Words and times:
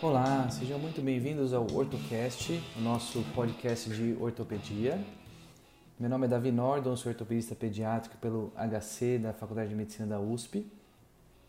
Olá, 0.00 0.48
sejam 0.50 0.78
muito 0.78 1.00
bem-vindos 1.02 1.52
ao 1.52 1.66
OrtoCast, 1.72 2.62
o 2.76 2.80
nosso 2.80 3.22
podcast 3.34 3.90
de 3.90 4.16
ortopedia. 4.20 4.98
Meu 5.98 6.08
nome 6.10 6.26
é 6.26 6.28
Davi 6.28 6.52
Nordon, 6.52 6.94
sou 6.96 7.10
ortopedista 7.10 7.54
pediátrico 7.54 8.16
pelo 8.18 8.52
HC 8.56 9.18
da 9.18 9.32
Faculdade 9.32 9.70
de 9.70 9.74
Medicina 9.74 10.06
da 10.06 10.20
USP. 10.20 10.66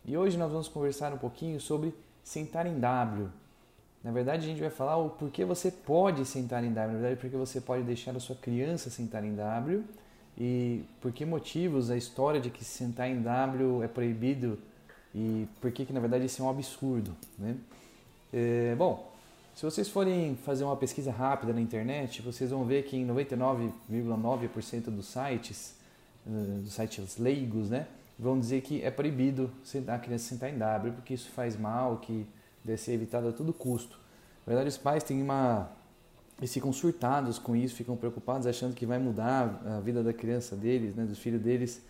E 0.04 0.16
hoje 0.16 0.36
nós 0.36 0.50
vamos 0.50 0.68
conversar 0.68 1.12
um 1.12 1.18
pouquinho 1.18 1.60
sobre 1.60 1.94
sentar 2.24 2.66
em 2.66 2.80
W. 2.80 3.28
Na 4.02 4.10
verdade, 4.12 4.44
a 4.44 4.48
gente 4.48 4.60
vai 4.60 4.70
falar 4.70 4.96
o 4.96 5.10
porquê 5.10 5.44
você 5.44 5.70
pode 5.70 6.24
sentar 6.24 6.64
em 6.64 6.72
W, 6.72 6.94
na 6.94 7.00
verdade, 7.00 7.20
porque 7.20 7.36
você 7.36 7.60
pode 7.60 7.82
deixar 7.82 8.16
a 8.16 8.20
sua 8.20 8.36
criança 8.36 8.88
sentar 8.88 9.24
em 9.24 9.34
W 9.34 9.84
e 10.38 10.84
por 11.00 11.12
que 11.12 11.24
motivos 11.24 11.90
a 11.90 11.96
história 11.96 12.40
de 12.40 12.50
que 12.50 12.64
sentar 12.64 13.08
em 13.08 13.20
W 13.22 13.82
é 13.82 13.88
proibido 13.88 14.58
e 15.14 15.48
por 15.60 15.70
que, 15.70 15.86
que 15.86 15.92
na 15.92 16.00
verdade 16.00 16.26
isso 16.26 16.42
é 16.42 16.44
um 16.44 16.50
absurdo. 16.50 17.16
Né? 17.38 17.56
É, 18.32 18.74
bom, 18.76 19.12
se 19.56 19.64
vocês 19.64 19.88
forem 19.88 20.36
fazer 20.36 20.64
uma 20.64 20.76
pesquisa 20.76 21.10
rápida 21.10 21.50
na 21.54 21.60
internet, 21.62 22.20
vocês 22.20 22.50
vão 22.50 22.66
ver 22.66 22.84
que 22.84 22.94
em 22.94 23.06
99,9% 23.06 24.82
dos 24.90 25.06
sites, 25.06 25.74
eh, 26.26 26.60
dos 26.60 26.74
sites 26.74 27.16
leigos, 27.16 27.70
né, 27.70 27.86
vão 28.18 28.38
dizer 28.38 28.60
que 28.60 28.82
é 28.82 28.90
proibido 28.90 29.50
a 29.88 29.98
criança 29.98 30.28
sentar 30.28 30.50
em 30.50 30.58
W, 30.58 30.92
porque 30.92 31.14
isso 31.14 31.30
faz 31.30 31.56
mal, 31.56 31.96
que 31.96 32.26
deve 32.62 32.76
ser 32.76 32.92
evitado 32.92 33.28
a 33.30 33.32
todo 33.32 33.50
custo. 33.54 33.98
Na 34.46 34.52
verdade, 34.52 34.68
os 34.68 34.76
pais 34.76 35.02
têm 35.02 35.22
uma 35.22 35.70
eles 36.38 36.52
ficam 36.52 36.72
surtados 36.72 37.38
com 37.38 37.56
isso, 37.56 37.74
ficam 37.74 37.96
preocupados, 37.96 38.46
achando 38.46 38.74
que 38.74 38.84
vai 38.84 38.98
mudar 38.98 39.62
a 39.64 39.80
vida 39.80 40.02
da 40.02 40.12
criança 40.12 40.54
deles, 40.54 40.94
né, 40.94 41.04
dos 41.04 41.18
filhos 41.18 41.40
deles, 41.40 41.82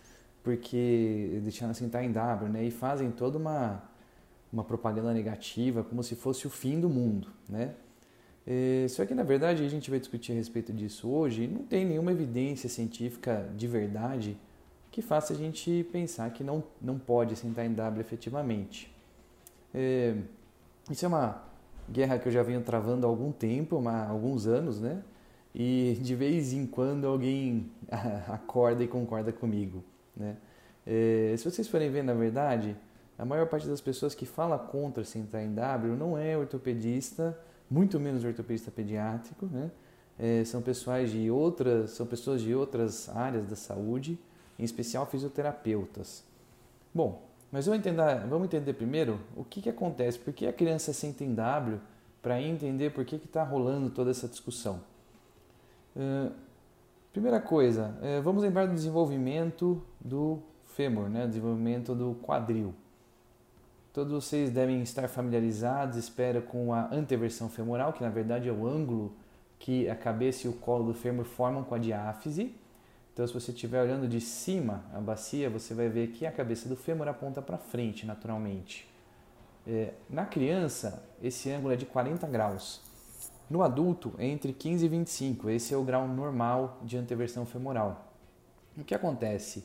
porque 0.42 1.40
deixaram 1.42 1.74
sentar 1.74 2.04
em 2.04 2.12
W, 2.12 2.50
né, 2.50 2.64
e 2.64 2.70
fazem 2.70 3.10
toda 3.10 3.38
uma 3.38 3.82
uma 4.52 4.64
propaganda 4.64 5.12
negativa, 5.12 5.82
como 5.82 6.02
se 6.02 6.14
fosse 6.14 6.46
o 6.46 6.50
fim 6.50 6.80
do 6.80 6.88
mundo, 6.88 7.28
né? 7.48 7.74
É, 8.46 8.86
só 8.88 9.04
que 9.04 9.14
na 9.14 9.24
verdade 9.24 9.64
a 9.64 9.68
gente 9.68 9.90
vai 9.90 9.98
discutir 9.98 10.30
a 10.32 10.34
respeito 10.36 10.72
disso 10.72 11.08
hoje 11.08 11.48
não 11.48 11.64
tem 11.64 11.84
nenhuma 11.84 12.12
evidência 12.12 12.68
científica 12.68 13.50
de 13.56 13.66
verdade 13.66 14.36
que 14.92 15.02
faça 15.02 15.32
a 15.32 15.36
gente 15.36 15.84
pensar 15.90 16.30
que 16.30 16.44
não, 16.44 16.62
não 16.80 16.96
pode 16.96 17.34
sentar 17.34 17.66
em 17.66 17.74
W 17.74 18.00
efetivamente. 18.00 18.90
É, 19.74 20.14
isso 20.88 21.04
é 21.04 21.08
uma 21.08 21.42
guerra 21.90 22.18
que 22.18 22.28
eu 22.28 22.32
já 22.32 22.42
venho 22.42 22.60
travando 22.62 23.06
há 23.06 23.10
algum 23.10 23.32
tempo, 23.32 23.86
há 23.88 24.08
alguns 24.08 24.46
anos, 24.46 24.80
né? 24.80 25.02
E 25.54 25.98
de 26.00 26.14
vez 26.14 26.52
em 26.52 26.66
quando 26.66 27.06
alguém 27.06 27.70
acorda 28.28 28.84
e 28.84 28.88
concorda 28.88 29.32
comigo, 29.32 29.82
né? 30.16 30.36
É, 30.86 31.34
se 31.36 31.50
vocês 31.50 31.66
forem 31.66 31.90
ver, 31.90 32.04
na 32.04 32.14
verdade, 32.14 32.76
a 33.18 33.24
maior 33.24 33.46
parte 33.48 33.66
das 33.66 33.80
pessoas 33.80 34.14
que 34.14 34.26
fala 34.26 34.58
contra 34.58 35.02
sentar 35.04 35.42
em 35.42 35.52
W 35.52 35.96
não 35.96 36.16
é 36.16 36.36
ortopedista, 36.36 37.36
muito 37.68 37.98
menos 37.98 38.24
ortopedista 38.24 38.70
pediátrico, 38.70 39.46
né? 39.46 39.70
É, 40.18 40.44
são 40.44 40.62
pessoas 40.62 41.10
de 41.10 41.30
outras, 41.30 41.90
são 41.90 42.06
pessoas 42.06 42.40
de 42.40 42.54
outras 42.54 43.08
áreas 43.08 43.46
da 43.46 43.56
saúde, 43.56 44.18
em 44.58 44.64
especial 44.64 45.04
fisioterapeutas. 45.06 46.24
Bom, 46.94 47.25
mas 47.50 47.66
vamos 47.66 47.80
entender, 47.80 48.26
vamos 48.28 48.46
entender 48.46 48.72
primeiro 48.74 49.20
o 49.36 49.44
que, 49.44 49.62
que 49.62 49.68
acontece, 49.68 50.18
por 50.18 50.32
que 50.32 50.46
a 50.46 50.52
criança 50.52 50.92
senta 50.92 51.24
em 51.24 51.34
W, 51.34 51.80
para 52.20 52.40
entender 52.42 52.90
por 52.90 53.04
que 53.04 53.16
está 53.16 53.44
rolando 53.44 53.90
toda 53.90 54.10
essa 54.10 54.26
discussão. 54.26 54.80
Uh, 55.94 56.32
primeira 57.12 57.40
coisa, 57.40 57.96
uh, 58.00 58.22
vamos 58.22 58.42
lembrar 58.42 58.66
do 58.66 58.74
desenvolvimento 58.74 59.82
do 60.00 60.40
fêmur, 60.64 61.08
né? 61.08 61.26
desenvolvimento 61.26 61.94
do 61.94 62.16
quadril. 62.16 62.74
Todos 63.92 64.12
vocês 64.12 64.50
devem 64.50 64.82
estar 64.82 65.08
familiarizados, 65.08 65.96
espero, 65.96 66.42
com 66.42 66.74
a 66.74 66.92
anteversão 66.92 67.48
femoral, 67.48 67.94
que 67.94 68.02
na 68.02 68.10
verdade 68.10 68.48
é 68.48 68.52
o 68.52 68.66
ângulo 68.66 69.14
que 69.58 69.88
a 69.88 69.96
cabeça 69.96 70.46
e 70.46 70.50
o 70.50 70.52
colo 70.52 70.92
do 70.92 70.94
fêmur 70.94 71.24
formam 71.24 71.64
com 71.64 71.74
a 71.74 71.78
diáfise. 71.78 72.54
Então, 73.16 73.26
se 73.26 73.32
você 73.32 73.50
estiver 73.50 73.82
olhando 73.82 74.06
de 74.06 74.20
cima 74.20 74.84
a 74.92 75.00
bacia, 75.00 75.48
você 75.48 75.72
vai 75.72 75.88
ver 75.88 76.08
que 76.08 76.26
a 76.26 76.30
cabeça 76.30 76.68
do 76.68 76.76
fêmur 76.76 77.08
aponta 77.08 77.40
para 77.40 77.56
frente, 77.56 78.04
naturalmente. 78.04 78.86
É, 79.66 79.94
na 80.10 80.26
criança, 80.26 81.02
esse 81.22 81.50
ângulo 81.50 81.72
é 81.72 81.76
de 81.76 81.86
40 81.86 82.26
graus. 82.26 82.82
No 83.48 83.62
adulto, 83.62 84.12
é 84.18 84.26
entre 84.26 84.52
15 84.52 84.84
e 84.84 84.88
25. 84.90 85.48
Esse 85.48 85.72
é 85.72 85.78
o 85.78 85.82
grau 85.82 86.06
normal 86.06 86.78
de 86.82 86.98
anteversão 86.98 87.46
femoral. 87.46 88.12
O 88.76 88.84
que 88.84 88.94
acontece? 88.94 89.64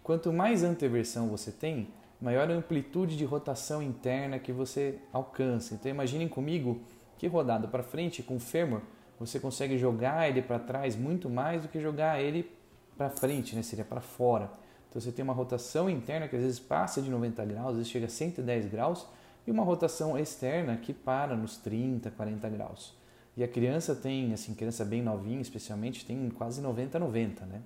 Quanto 0.00 0.32
mais 0.32 0.62
anteversão 0.62 1.28
você 1.28 1.50
tem, 1.50 1.88
maior 2.20 2.48
amplitude 2.52 3.16
de 3.16 3.24
rotação 3.24 3.82
interna 3.82 4.38
que 4.38 4.52
você 4.52 5.00
alcança. 5.12 5.74
Então 5.74 5.90
imaginem 5.90 6.28
comigo 6.28 6.80
que 7.18 7.26
rodado 7.26 7.66
para 7.66 7.82
frente 7.82 8.22
com 8.22 8.36
o 8.36 8.40
fêmur, 8.40 8.80
você 9.18 9.40
consegue 9.40 9.76
jogar 9.76 10.28
ele 10.28 10.40
para 10.40 10.60
trás 10.60 10.94
muito 10.94 11.28
mais 11.28 11.62
do 11.62 11.68
que 11.68 11.80
jogar 11.80 12.20
ele 12.22 12.54
para 12.96 13.10
frente, 13.10 13.54
né? 13.54 13.62
seria 13.62 13.84
para 13.84 14.00
fora. 14.00 14.50
Então 14.88 15.00
você 15.00 15.12
tem 15.12 15.22
uma 15.22 15.32
rotação 15.32 15.90
interna 15.90 16.28
que 16.28 16.36
às 16.36 16.42
vezes 16.42 16.58
passa 16.58 17.02
de 17.02 17.10
90 17.10 17.44
graus, 17.44 17.68
às 17.68 17.76
vezes 17.76 17.90
chega 17.90 18.06
a 18.06 18.08
110 18.08 18.66
graus, 18.66 19.06
e 19.46 19.50
uma 19.50 19.62
rotação 19.62 20.18
externa 20.18 20.76
que 20.76 20.92
para 20.92 21.36
nos 21.36 21.56
30, 21.58 22.10
40 22.10 22.48
graus. 22.48 22.94
E 23.36 23.44
a 23.44 23.48
criança 23.48 23.94
tem, 23.94 24.32
assim, 24.32 24.54
criança 24.54 24.84
bem 24.84 25.02
novinha 25.02 25.40
especialmente, 25.40 26.06
tem 26.06 26.30
quase 26.30 26.60
90, 26.60 26.98
90, 26.98 27.44
né? 27.44 27.60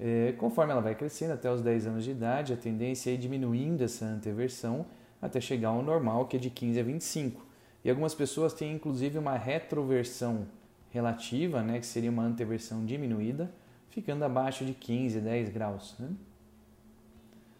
É, 0.00 0.32
conforme 0.38 0.72
ela 0.72 0.80
vai 0.80 0.94
crescendo 0.94 1.34
até 1.34 1.52
os 1.52 1.62
10 1.62 1.86
anos 1.86 2.04
de 2.04 2.10
idade, 2.10 2.52
a 2.52 2.56
tendência 2.56 3.10
é 3.10 3.14
ir 3.14 3.18
diminuindo 3.18 3.84
essa 3.84 4.04
anteversão 4.04 4.86
até 5.20 5.40
chegar 5.40 5.68
ao 5.68 5.82
normal, 5.82 6.26
que 6.26 6.36
é 6.36 6.40
de 6.40 6.50
15 6.50 6.80
a 6.80 6.82
25. 6.82 7.46
E 7.84 7.90
algumas 7.90 8.14
pessoas 8.14 8.52
têm 8.52 8.72
inclusive 8.72 9.18
uma 9.18 9.36
retroversão 9.36 10.46
relativa, 10.90 11.62
né, 11.62 11.78
que 11.78 11.86
seria 11.86 12.10
uma 12.10 12.24
anteversão 12.24 12.84
diminuída, 12.84 13.52
ficando 13.92 14.24
abaixo 14.24 14.64
de 14.64 14.72
15, 14.72 15.20
10 15.20 15.50
graus. 15.50 15.94
Né? 15.98 16.08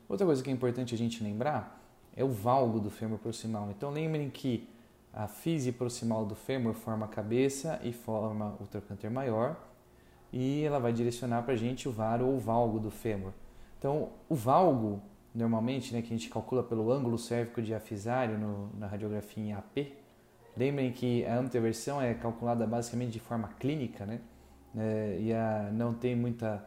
Outra 0.09 0.27
coisa 0.27 0.43
que 0.43 0.51
é 0.51 0.53
importante 0.53 0.95
a 0.95 0.99
gente 0.99 1.23
lembrar 1.23 1.81
é 2.17 2.25
o 2.25 2.29
valgo 2.29 2.81
do 2.81 2.91
fêmur 2.91 3.19
proximal. 3.19 3.71
Então 3.71 3.91
lembrem 3.91 4.29
que 4.31 4.69
a 5.13 5.29
fise 5.29 5.71
proximal 5.71 6.25
do 6.25 6.35
fêmur 6.35 6.73
forma 6.73 7.05
a 7.05 7.09
cabeça 7.09 7.79
e 7.85 7.93
forma 7.93 8.57
o 8.59 8.67
trocânter 8.67 9.11
maior, 9.11 9.57
e 10.33 10.63
ela 10.63 10.79
vai 10.79 10.93
direcionar 10.93 11.43
para 11.43 11.53
a 11.53 11.57
gente 11.57 11.87
o 11.87 11.93
varo 11.93 12.27
ou 12.27 12.39
valgo 12.41 12.81
do 12.81 12.91
fêmur. 12.91 13.33
Então, 13.79 14.09
o 14.29 14.35
valgo, 14.35 15.03
normalmente, 15.35 15.93
né, 15.93 16.01
que 16.01 16.07
a 16.07 16.17
gente 16.17 16.31
calcula 16.31 16.63
pelo 16.63 16.91
ângulo 16.91 17.19
cérvico 17.19 17.61
diafisário 17.61 18.39
no, 18.39 18.71
na 18.79 18.87
radiografia 18.87 19.45
em 19.45 19.53
AP, 19.53 19.93
lembrem 20.57 20.91
que 20.93 21.27
a 21.27 21.39
anteversão 21.39 22.01
é 22.01 22.15
calculada 22.15 22.67
basicamente 22.67 23.13
de 23.13 23.21
forma 23.21 23.49
clínica, 23.61 24.07
né? 24.07 24.21
É, 24.77 25.19
e 25.21 25.33
a, 25.33 25.71
não 25.73 25.93
tem 25.93 26.17
muita 26.17 26.65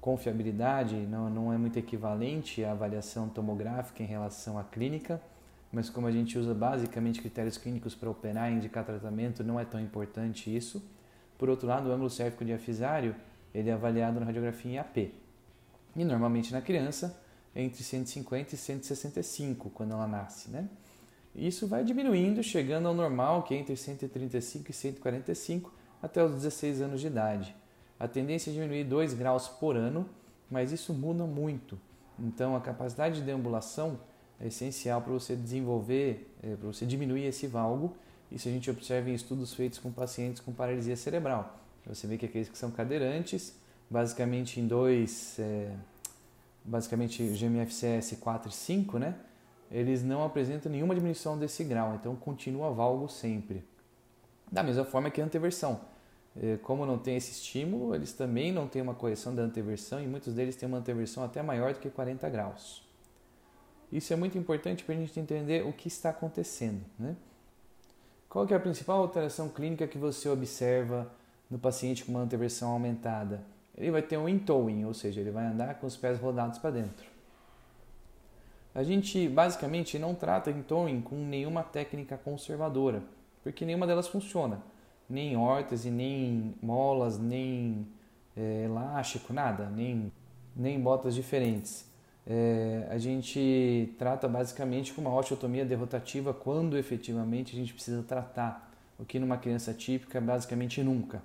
confiabilidade, 0.00 0.94
não, 0.94 1.28
não 1.28 1.52
é 1.52 1.58
muito 1.58 1.78
equivalente 1.78 2.64
à 2.64 2.72
avaliação 2.72 3.28
tomográfica 3.28 4.02
em 4.02 4.06
relação 4.06 4.58
à 4.58 4.64
clínica, 4.64 5.20
mas 5.72 5.90
como 5.90 6.06
a 6.06 6.12
gente 6.12 6.38
usa 6.38 6.54
basicamente 6.54 7.20
critérios 7.20 7.58
clínicos 7.58 7.94
para 7.94 8.08
operar 8.08 8.50
e 8.50 8.54
indicar 8.54 8.84
tratamento, 8.84 9.44
não 9.44 9.60
é 9.60 9.64
tão 9.64 9.80
importante 9.80 10.54
isso. 10.54 10.82
Por 11.36 11.48
outro 11.48 11.68
lado, 11.68 11.88
o 11.88 11.92
ângulo 11.92 12.08
cérvico 12.08 12.44
diafisário 12.44 13.14
ele 13.54 13.70
é 13.70 13.72
avaliado 13.72 14.18
na 14.18 14.26
radiografia 14.26 14.72
em 14.72 14.78
AP. 14.78 15.12
E 15.96 16.04
normalmente 16.04 16.52
na 16.52 16.60
criança 16.60 17.20
entre 17.54 17.82
150 17.82 18.54
e 18.54 18.58
165 18.58 19.70
quando 19.70 19.92
ela 19.92 20.06
nasce, 20.06 20.50
né? 20.50 20.68
Isso 21.34 21.66
vai 21.66 21.84
diminuindo, 21.84 22.42
chegando 22.42 22.88
ao 22.88 22.94
normal, 22.94 23.42
que 23.42 23.54
é 23.54 23.58
entre 23.58 23.76
135 23.76 24.70
e 24.70 24.74
145 24.74 25.72
até 26.02 26.24
os 26.24 26.32
16 26.32 26.80
anos 26.80 27.00
de 27.00 27.06
idade. 27.06 27.54
A 27.98 28.06
tendência 28.06 28.50
é 28.50 28.52
diminuir 28.52 28.84
2 28.84 29.14
graus 29.14 29.48
por 29.48 29.76
ano, 29.76 30.08
mas 30.50 30.72
isso 30.72 30.92
muda 30.94 31.24
muito. 31.24 31.78
Então, 32.18 32.56
a 32.56 32.60
capacidade 32.60 33.16
de 33.16 33.22
deambulação 33.22 33.98
é 34.40 34.46
essencial 34.48 35.00
para 35.02 35.12
você 35.12 35.34
desenvolver, 35.34 36.32
é, 36.42 36.54
para 36.54 36.66
você 36.66 36.86
diminuir 36.86 37.24
esse 37.24 37.46
valgo 37.46 37.96
isso 38.30 38.48
a 38.48 38.50
gente 38.50 38.70
observa 38.70 39.08
em 39.10 39.14
estudos 39.14 39.54
feitos 39.54 39.78
com 39.78 39.90
pacientes 39.90 40.40
com 40.40 40.52
paralisia 40.52 40.96
cerebral. 40.96 41.56
Você 41.86 42.06
vê 42.06 42.18
que 42.18 42.26
aqueles 42.26 42.48
que 42.48 42.58
são 42.58 42.70
cadeirantes, 42.70 43.54
basicamente 43.88 44.60
em 44.60 44.66
dois, 44.66 45.38
é, 45.38 45.72
basicamente 46.62 47.22
GMFCS 47.22 48.18
4 48.20 48.50
e 48.50 48.52
5, 48.52 48.98
né? 48.98 49.14
Eles 49.70 50.02
não 50.02 50.24
apresentam 50.24 50.70
nenhuma 50.70 50.94
diminuição 50.94 51.38
desse 51.38 51.64
grau, 51.64 51.94
então 51.94 52.14
continua 52.16 52.70
valgo 52.70 53.08
sempre. 53.08 53.64
Da 54.50 54.62
mesma 54.62 54.84
forma 54.84 55.10
que 55.10 55.20
a 55.20 55.24
anteversão. 55.24 55.80
É, 56.40 56.56
como 56.58 56.86
não 56.86 56.98
tem 56.98 57.16
esse 57.16 57.32
estímulo, 57.32 57.94
eles 57.94 58.12
também 58.12 58.52
não 58.52 58.68
têm 58.68 58.80
uma 58.80 58.94
correção 58.94 59.34
da 59.34 59.42
anteversão 59.42 60.00
e 60.00 60.06
muitos 60.06 60.34
deles 60.34 60.56
têm 60.56 60.68
uma 60.68 60.78
anteversão 60.78 61.24
até 61.24 61.42
maior 61.42 61.72
do 61.72 61.80
que 61.80 61.90
40 61.90 62.28
graus. 62.28 62.86
Isso 63.90 64.12
é 64.12 64.16
muito 64.16 64.36
importante 64.38 64.84
para 64.84 64.94
a 64.94 64.98
gente 64.98 65.18
entender 65.18 65.66
o 65.66 65.72
que 65.72 65.88
está 65.88 66.10
acontecendo. 66.10 66.82
Né? 66.98 67.16
Qual 68.28 68.46
é 68.48 68.54
a 68.54 68.60
principal 68.60 69.00
alteração 69.00 69.48
clínica 69.48 69.86
que 69.86 69.98
você 69.98 70.28
observa 70.28 71.10
no 71.50 71.58
paciente 71.58 72.04
com 72.04 72.12
uma 72.12 72.20
anteversão 72.20 72.70
aumentada? 72.70 73.42
ele 73.78 73.92
vai 73.92 74.02
ter 74.02 74.16
um 74.16 74.28
in-towing, 74.28 74.84
ou 74.84 74.92
seja, 74.92 75.20
ele 75.20 75.30
vai 75.30 75.46
andar 75.46 75.74
com 75.76 75.86
os 75.86 75.96
pés 75.96 76.18
rodados 76.18 76.58
para 76.58 76.72
dentro. 76.72 77.06
A 78.74 78.82
gente 78.82 79.28
basicamente 79.28 79.98
não 79.98 80.14
trata 80.14 80.50
in-towing 80.50 81.00
com 81.00 81.14
nenhuma 81.16 81.62
técnica 81.62 82.18
conservadora, 82.18 83.02
porque 83.50 83.64
nenhuma 83.64 83.86
delas 83.86 84.06
funciona. 84.06 84.60
Nem 85.08 85.36
órtese, 85.36 85.90
nem 85.90 86.54
molas, 86.62 87.18
nem 87.18 87.86
é, 88.36 88.64
elástico, 88.66 89.32
nada, 89.32 89.70
nem, 89.70 90.12
nem 90.54 90.78
botas 90.78 91.14
diferentes. 91.14 91.86
É, 92.26 92.86
a 92.90 92.98
gente 92.98 93.94
trata 93.98 94.28
basicamente 94.28 94.92
com 94.92 95.00
uma 95.00 95.14
osteotomia 95.14 95.64
derrotativa 95.64 96.34
quando 96.34 96.76
efetivamente 96.76 97.56
a 97.56 97.58
gente 97.58 97.72
precisa 97.72 98.02
tratar, 98.02 98.70
o 98.98 99.04
que 99.04 99.18
numa 99.18 99.38
criança 99.38 99.72
típica 99.72 100.20
basicamente 100.20 100.82
nunca. 100.82 101.22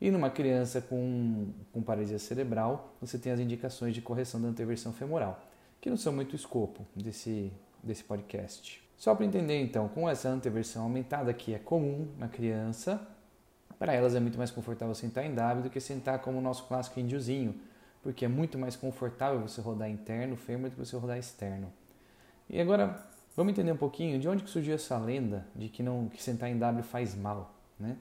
E 0.00 0.10
numa 0.10 0.30
criança 0.30 0.80
com, 0.80 1.48
com 1.70 1.82
paralisia 1.82 2.18
cerebral, 2.18 2.94
você 2.98 3.18
tem 3.18 3.30
as 3.30 3.40
indicações 3.40 3.94
de 3.94 4.00
correção 4.00 4.40
da 4.40 4.48
anteversão 4.48 4.90
femoral, 4.90 5.38
que 5.82 5.90
não 5.90 5.98
são 5.98 6.14
muito 6.14 6.32
o 6.32 6.36
escopo 6.36 6.86
desse, 6.96 7.52
desse 7.82 8.04
podcast. 8.04 8.87
Só 8.98 9.14
para 9.14 9.24
entender 9.24 9.60
então, 9.62 9.86
com 9.88 10.08
essa 10.08 10.28
anteversão 10.28 10.82
aumentada 10.82 11.32
que 11.32 11.54
é 11.54 11.58
comum 11.58 12.08
na 12.18 12.26
criança, 12.26 13.00
para 13.78 13.94
elas 13.94 14.14
é 14.16 14.20
muito 14.20 14.36
mais 14.36 14.50
confortável 14.50 14.92
sentar 14.92 15.24
em 15.24 15.32
W 15.32 15.62
do 15.62 15.70
que 15.70 15.78
sentar 15.78 16.18
como 16.18 16.38
o 16.38 16.40
nosso 16.40 16.64
clássico 16.64 16.98
índiozinho, 16.98 17.54
porque 18.02 18.24
é 18.24 18.28
muito 18.28 18.58
mais 18.58 18.74
confortável 18.74 19.40
você 19.40 19.60
rodar 19.60 19.88
interno 19.88 20.36
fêmur 20.36 20.68
do 20.68 20.74
que 20.74 20.84
você 20.84 20.96
rodar 20.96 21.16
externo. 21.16 21.72
E 22.50 22.60
agora, 22.60 23.06
vamos 23.36 23.52
entender 23.52 23.70
um 23.70 23.76
pouquinho 23.76 24.18
de 24.18 24.28
onde 24.28 24.42
que 24.42 24.50
surgiu 24.50 24.74
essa 24.74 24.98
lenda 24.98 25.46
de 25.54 25.68
que 25.68 25.80
não 25.80 26.08
que 26.08 26.20
sentar 26.20 26.50
em 26.50 26.58
W 26.58 26.82
faz 26.82 27.14
mal, 27.14 27.54
né? 27.78 27.96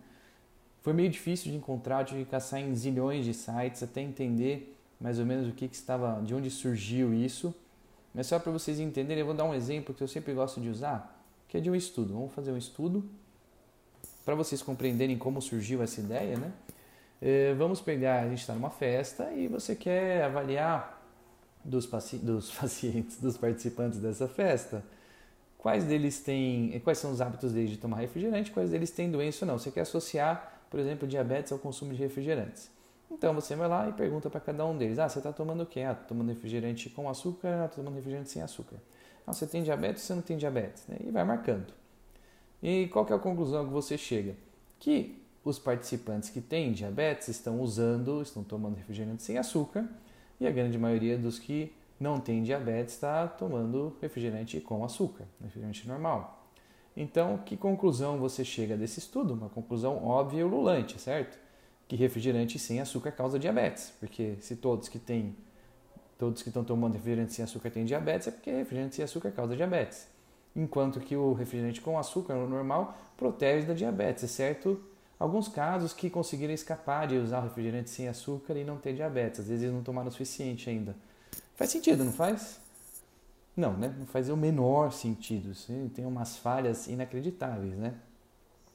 Foi 0.81 0.93
meio 0.93 1.09
difícil 1.09 1.51
de 1.51 1.57
encontrar, 1.57 2.05
tive 2.05 2.23
que 2.23 2.31
caçar 2.31 2.59
em 2.59 2.73
zilhões 2.73 3.23
de 3.23 3.33
sites 3.33 3.83
até 3.83 4.01
entender 4.01 4.75
mais 4.99 5.19
ou 5.19 5.25
menos 5.25 5.47
o 5.47 5.51
que, 5.51 5.67
que 5.67 5.75
estava, 5.75 6.21
de 6.23 6.33
onde 6.33 6.49
surgiu 6.49 7.13
isso. 7.13 7.53
Mas 8.17 8.25
só 8.25 8.39
para 8.39 8.51
vocês 8.51 8.79
entenderem, 8.79 9.19
eu 9.19 9.27
vou 9.27 9.35
dar 9.35 9.43
um 9.43 9.53
exemplo 9.53 9.93
que 9.93 10.01
eu 10.01 10.07
sempre 10.07 10.33
gosto 10.33 10.59
de 10.59 10.69
usar, 10.69 11.23
que 11.47 11.55
é 11.55 11.59
de 11.59 11.69
um 11.69 11.75
estudo. 11.75 12.15
Vamos 12.15 12.33
fazer 12.33 12.51
um 12.51 12.57
estudo 12.57 13.07
para 14.25 14.33
vocês 14.33 14.59
compreenderem 14.63 15.19
como 15.19 15.39
surgiu 15.39 15.83
essa 15.83 16.01
ideia, 16.01 16.35
né? 16.35 16.51
É, 17.21 17.53
vamos 17.53 17.79
pegar, 17.79 18.23
a 18.23 18.27
gente 18.27 18.39
está 18.39 18.55
numa 18.55 18.71
festa 18.71 19.31
e 19.33 19.47
você 19.47 19.75
quer 19.75 20.23
avaliar 20.23 20.99
dos, 21.63 21.85
paci 21.85 22.17
dos 22.17 22.49
pacientes, 22.57 23.21
dos 23.21 23.37
participantes 23.37 23.99
dessa 23.99 24.27
festa, 24.27 24.83
quais 25.55 25.83
deles 25.83 26.19
têm, 26.19 26.81
quais 26.83 26.97
são 26.97 27.11
os 27.11 27.21
hábitos 27.21 27.53
deles 27.53 27.69
de 27.69 27.77
tomar 27.77 27.97
refrigerante, 27.97 28.49
quais 28.49 28.71
deles 28.71 28.89
têm 28.89 29.11
doença 29.11 29.45
ou 29.45 29.47
não. 29.51 29.59
Você 29.59 29.69
quer 29.69 29.81
associar, 29.81 30.59
por 30.71 30.79
exemplo, 30.79 31.07
diabetes 31.07 31.51
ao 31.51 31.59
consumo 31.59 31.93
de 31.93 32.01
refrigerantes. 32.01 32.67
Então 33.09 33.33
você 33.33 33.55
vai 33.55 33.67
lá 33.67 33.87
e 33.89 33.93
pergunta 33.93 34.29
para 34.29 34.39
cada 34.39 34.65
um 34.65 34.77
deles: 34.77 34.99
Ah, 34.99 35.07
você 35.07 35.19
está 35.19 35.31
tomando 35.31 35.63
o 35.63 35.65
quê? 35.65 35.81
Ah, 35.81 35.95
tomando 35.95 36.29
refrigerante 36.29 36.89
com 36.89 37.09
açúcar, 37.09 37.65
ah, 37.65 37.67
tomando 37.67 37.95
refrigerante 37.95 38.29
sem 38.29 38.41
açúcar. 38.41 38.77
Ah, 39.25 39.33
você 39.33 39.47
tem 39.47 39.63
diabetes 39.63 40.03
ou 40.03 40.07
você 40.07 40.13
não 40.15 40.21
tem 40.21 40.37
diabetes? 40.37 40.85
Né? 40.87 40.97
E 41.01 41.11
vai 41.11 41.23
marcando. 41.23 41.73
E 42.61 42.87
qual 42.87 43.07
é 43.09 43.13
a 43.13 43.19
conclusão 43.19 43.65
que 43.65 43.71
você 43.71 43.97
chega? 43.97 44.35
Que 44.79 45.21
os 45.43 45.57
participantes 45.57 46.29
que 46.29 46.41
têm 46.41 46.73
diabetes 46.73 47.27
estão 47.27 47.61
usando, 47.61 48.21
estão 48.21 48.43
tomando 48.43 48.75
refrigerante 48.75 49.23
sem 49.23 49.37
açúcar, 49.37 49.87
e 50.39 50.47
a 50.47 50.51
grande 50.51 50.77
maioria 50.77 51.17
dos 51.17 51.39
que 51.39 51.73
não 51.99 52.19
têm 52.19 52.43
diabetes 52.43 52.93
está 52.95 53.27
tomando 53.27 53.95
refrigerante 54.01 54.59
com 54.59 54.83
açúcar, 54.83 55.25
refrigerante 55.41 55.87
normal. 55.87 56.45
Então, 56.95 57.37
que 57.37 57.55
conclusão 57.55 58.17
você 58.17 58.43
chega 58.43 58.75
desse 58.75 58.99
estudo? 58.99 59.33
Uma 59.33 59.49
conclusão 59.49 60.03
óbvia 60.03 60.41
e 60.41 60.43
ululante, 60.43 60.99
certo? 60.99 61.37
Que 61.87 61.95
refrigerante 61.95 62.59
sem 62.59 62.81
açúcar 62.81 63.11
causa 63.11 63.39
diabetes, 63.39 63.93
porque 63.99 64.35
se 64.41 64.55
todos 64.55 64.89
que 64.89 64.99
têm 64.99 65.35
todos 66.17 66.41
que 66.41 66.49
estão 66.49 66.63
tomando 66.63 66.93
refrigerante 66.93 67.33
sem 67.33 67.45
açúcar 67.45 67.69
têm 67.69 67.85
diabetes, 67.85 68.27
é 68.27 68.31
porque 68.31 68.51
refrigerante 68.51 68.95
sem 68.95 69.05
açúcar 69.05 69.31
causa 69.31 69.55
diabetes. 69.55 70.07
Enquanto 70.55 70.99
que 70.99 71.15
o 71.15 71.33
refrigerante 71.33 71.79
com 71.79 71.99
açúcar, 71.99 72.33
o 72.33 72.49
normal, 72.49 72.97
protege 73.15 73.67
da 73.67 73.73
diabetes, 73.73 74.23
exceto 74.23 74.81
alguns 75.19 75.47
casos 75.47 75.93
que 75.93 76.09
conseguiram 76.09 76.53
escapar 76.53 77.07
de 77.07 77.15
usar 77.17 77.41
refrigerante 77.41 77.91
sem 77.91 78.07
açúcar 78.07 78.55
e 78.55 78.63
não 78.63 78.77
ter 78.77 78.93
diabetes. 78.93 79.41
Às 79.41 79.47
vezes 79.47 79.63
eles 79.63 79.75
não 79.75 79.83
tomaram 79.83 80.07
o 80.07 80.11
suficiente 80.11 80.69
ainda. 80.69 80.95
Faz 81.55 81.69
sentido, 81.69 82.03
não 82.03 82.11
faz? 82.11 82.59
Não, 83.55 83.73
né? 83.73 83.93
Não 83.97 84.07
faz 84.07 84.29
o 84.29 84.37
menor 84.37 84.91
sentido. 84.91 85.51
Tem 85.93 86.05
umas 86.05 86.37
falhas 86.37 86.87
inacreditáveis, 86.87 87.75
né? 87.75 87.93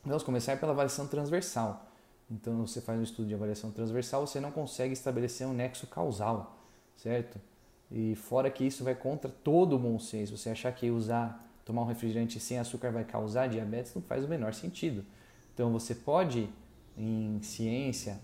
Vamos 0.04 0.22
começar 0.22 0.58
pela 0.58 0.72
avaliação 0.72 1.06
transversal. 1.06 1.91
Então, 2.32 2.66
você 2.66 2.80
faz 2.80 2.98
um 2.98 3.02
estudo 3.02 3.28
de 3.28 3.34
avaliação 3.34 3.70
transversal, 3.70 4.26
você 4.26 4.40
não 4.40 4.50
consegue 4.50 4.94
estabelecer 4.94 5.46
um 5.46 5.52
nexo 5.52 5.86
causal, 5.86 6.58
certo? 6.96 7.38
E 7.90 8.14
fora 8.14 8.50
que 8.50 8.64
isso 8.64 8.82
vai 8.82 8.94
contra 8.94 9.30
todo 9.30 9.76
o 9.76 9.78
bom 9.78 9.98
senso. 9.98 10.36
Você 10.36 10.48
achar 10.48 10.72
que 10.72 10.90
usar, 10.90 11.46
tomar 11.62 11.82
um 11.82 11.86
refrigerante 11.86 12.40
sem 12.40 12.58
açúcar 12.58 12.90
vai 12.90 13.04
causar 13.04 13.48
diabetes 13.48 13.94
não 13.94 14.00
faz 14.00 14.24
o 14.24 14.28
menor 14.28 14.54
sentido. 14.54 15.04
Então 15.52 15.70
você 15.70 15.94
pode, 15.94 16.48
em 16.96 17.38
ciência, 17.42 18.18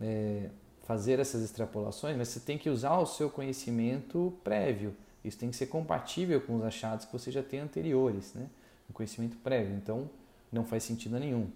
é, 0.00 0.50
fazer 0.86 1.18
essas 1.18 1.42
extrapolações, 1.42 2.16
mas 2.16 2.28
você 2.28 2.38
tem 2.38 2.56
que 2.56 2.70
usar 2.70 2.96
o 2.98 3.06
seu 3.06 3.28
conhecimento 3.28 4.32
prévio. 4.44 4.94
Isso 5.24 5.36
tem 5.36 5.50
que 5.50 5.56
ser 5.56 5.66
compatível 5.66 6.40
com 6.40 6.54
os 6.54 6.62
achados 6.62 7.04
que 7.04 7.12
você 7.12 7.32
já 7.32 7.42
tem 7.42 7.58
anteriores, 7.58 8.32
né? 8.34 8.48
O 8.88 8.92
conhecimento 8.92 9.36
prévio. 9.38 9.74
Então 9.74 10.08
não 10.52 10.64
faz 10.64 10.84
sentido 10.84 11.18
nenhum. 11.18 11.48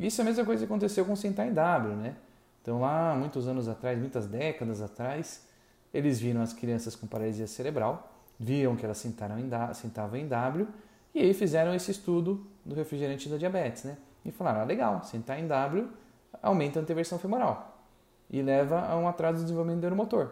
Isso 0.00 0.20
é 0.20 0.22
a 0.22 0.24
mesma 0.24 0.44
coisa 0.44 0.66
que 0.66 0.72
aconteceu 0.72 1.04
com 1.04 1.14
sentar 1.14 1.46
em 1.46 1.52
W, 1.52 1.94
né? 1.94 2.16
Então 2.62 2.80
lá, 2.80 3.14
muitos 3.14 3.46
anos 3.46 3.68
atrás, 3.68 3.98
muitas 3.98 4.26
décadas 4.26 4.82
atrás, 4.82 5.46
eles 5.94 6.18
viram 6.18 6.42
as 6.42 6.52
crianças 6.52 6.96
com 6.96 7.06
paralisia 7.06 7.46
cerebral, 7.46 8.12
viram 8.38 8.74
que 8.74 8.84
elas 8.84 8.98
sentaram 8.98 9.38
em 9.38 9.48
sentavam 9.74 10.18
em 10.18 10.26
W 10.26 10.66
e 11.14 11.20
aí 11.20 11.34
fizeram 11.34 11.74
esse 11.74 11.90
estudo 11.90 12.44
do 12.64 12.74
refrigerante 12.74 13.28
da 13.28 13.36
diabetes, 13.36 13.84
né? 13.84 13.96
e 14.24 14.30
falaram: 14.30 14.60
ah, 14.60 14.64
legal, 14.64 15.02
sentar 15.04 15.38
em 15.38 15.46
W 15.46 15.88
aumenta 16.42 16.78
a 16.78 16.82
anteversão 16.82 17.18
femoral 17.18 17.78
e 18.30 18.40
leva 18.42 18.86
a 18.86 18.96
um 18.96 19.08
atraso 19.08 19.38
do 19.38 19.42
desenvolvimento 19.44 19.80
neuromotor. 19.80 20.30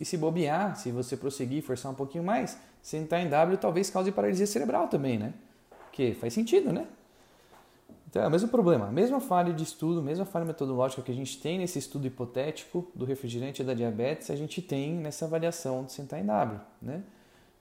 E 0.00 0.04
se 0.04 0.16
bobear, 0.16 0.76
se 0.76 0.90
você 0.90 1.16
prosseguir, 1.16 1.62
forçar 1.62 1.90
um 1.90 1.94
pouquinho 1.94 2.24
mais, 2.24 2.58
sentar 2.82 3.20
em 3.20 3.28
W 3.28 3.56
talvez 3.58 3.90
cause 3.90 4.10
paralisia 4.12 4.46
cerebral 4.46 4.88
também, 4.88 5.18
né? 5.18 5.32
Que 5.92 6.14
faz 6.14 6.32
sentido, 6.34 6.72
né? 6.72 6.86
Então 8.08 8.22
é 8.22 8.26
o 8.28 8.30
mesmo 8.30 8.48
problema, 8.48 8.86
a 8.86 8.92
mesma 8.92 9.20
falha 9.20 9.52
de 9.52 9.62
estudo, 9.64 10.00
a 10.00 10.02
mesma 10.02 10.24
falha 10.24 10.44
metodológica 10.44 11.02
que 11.02 11.10
a 11.10 11.14
gente 11.14 11.40
tem 11.40 11.58
nesse 11.58 11.78
estudo 11.78 12.06
hipotético 12.06 12.86
do 12.94 13.04
refrigerante 13.04 13.62
e 13.62 13.64
da 13.64 13.74
diabetes, 13.74 14.30
a 14.30 14.36
gente 14.36 14.62
tem 14.62 14.94
nessa 14.94 15.24
avaliação 15.24 15.84
de 15.84 15.92
sentar 15.92 16.20
em 16.20 16.24
W, 16.24 16.60
né? 16.80 17.02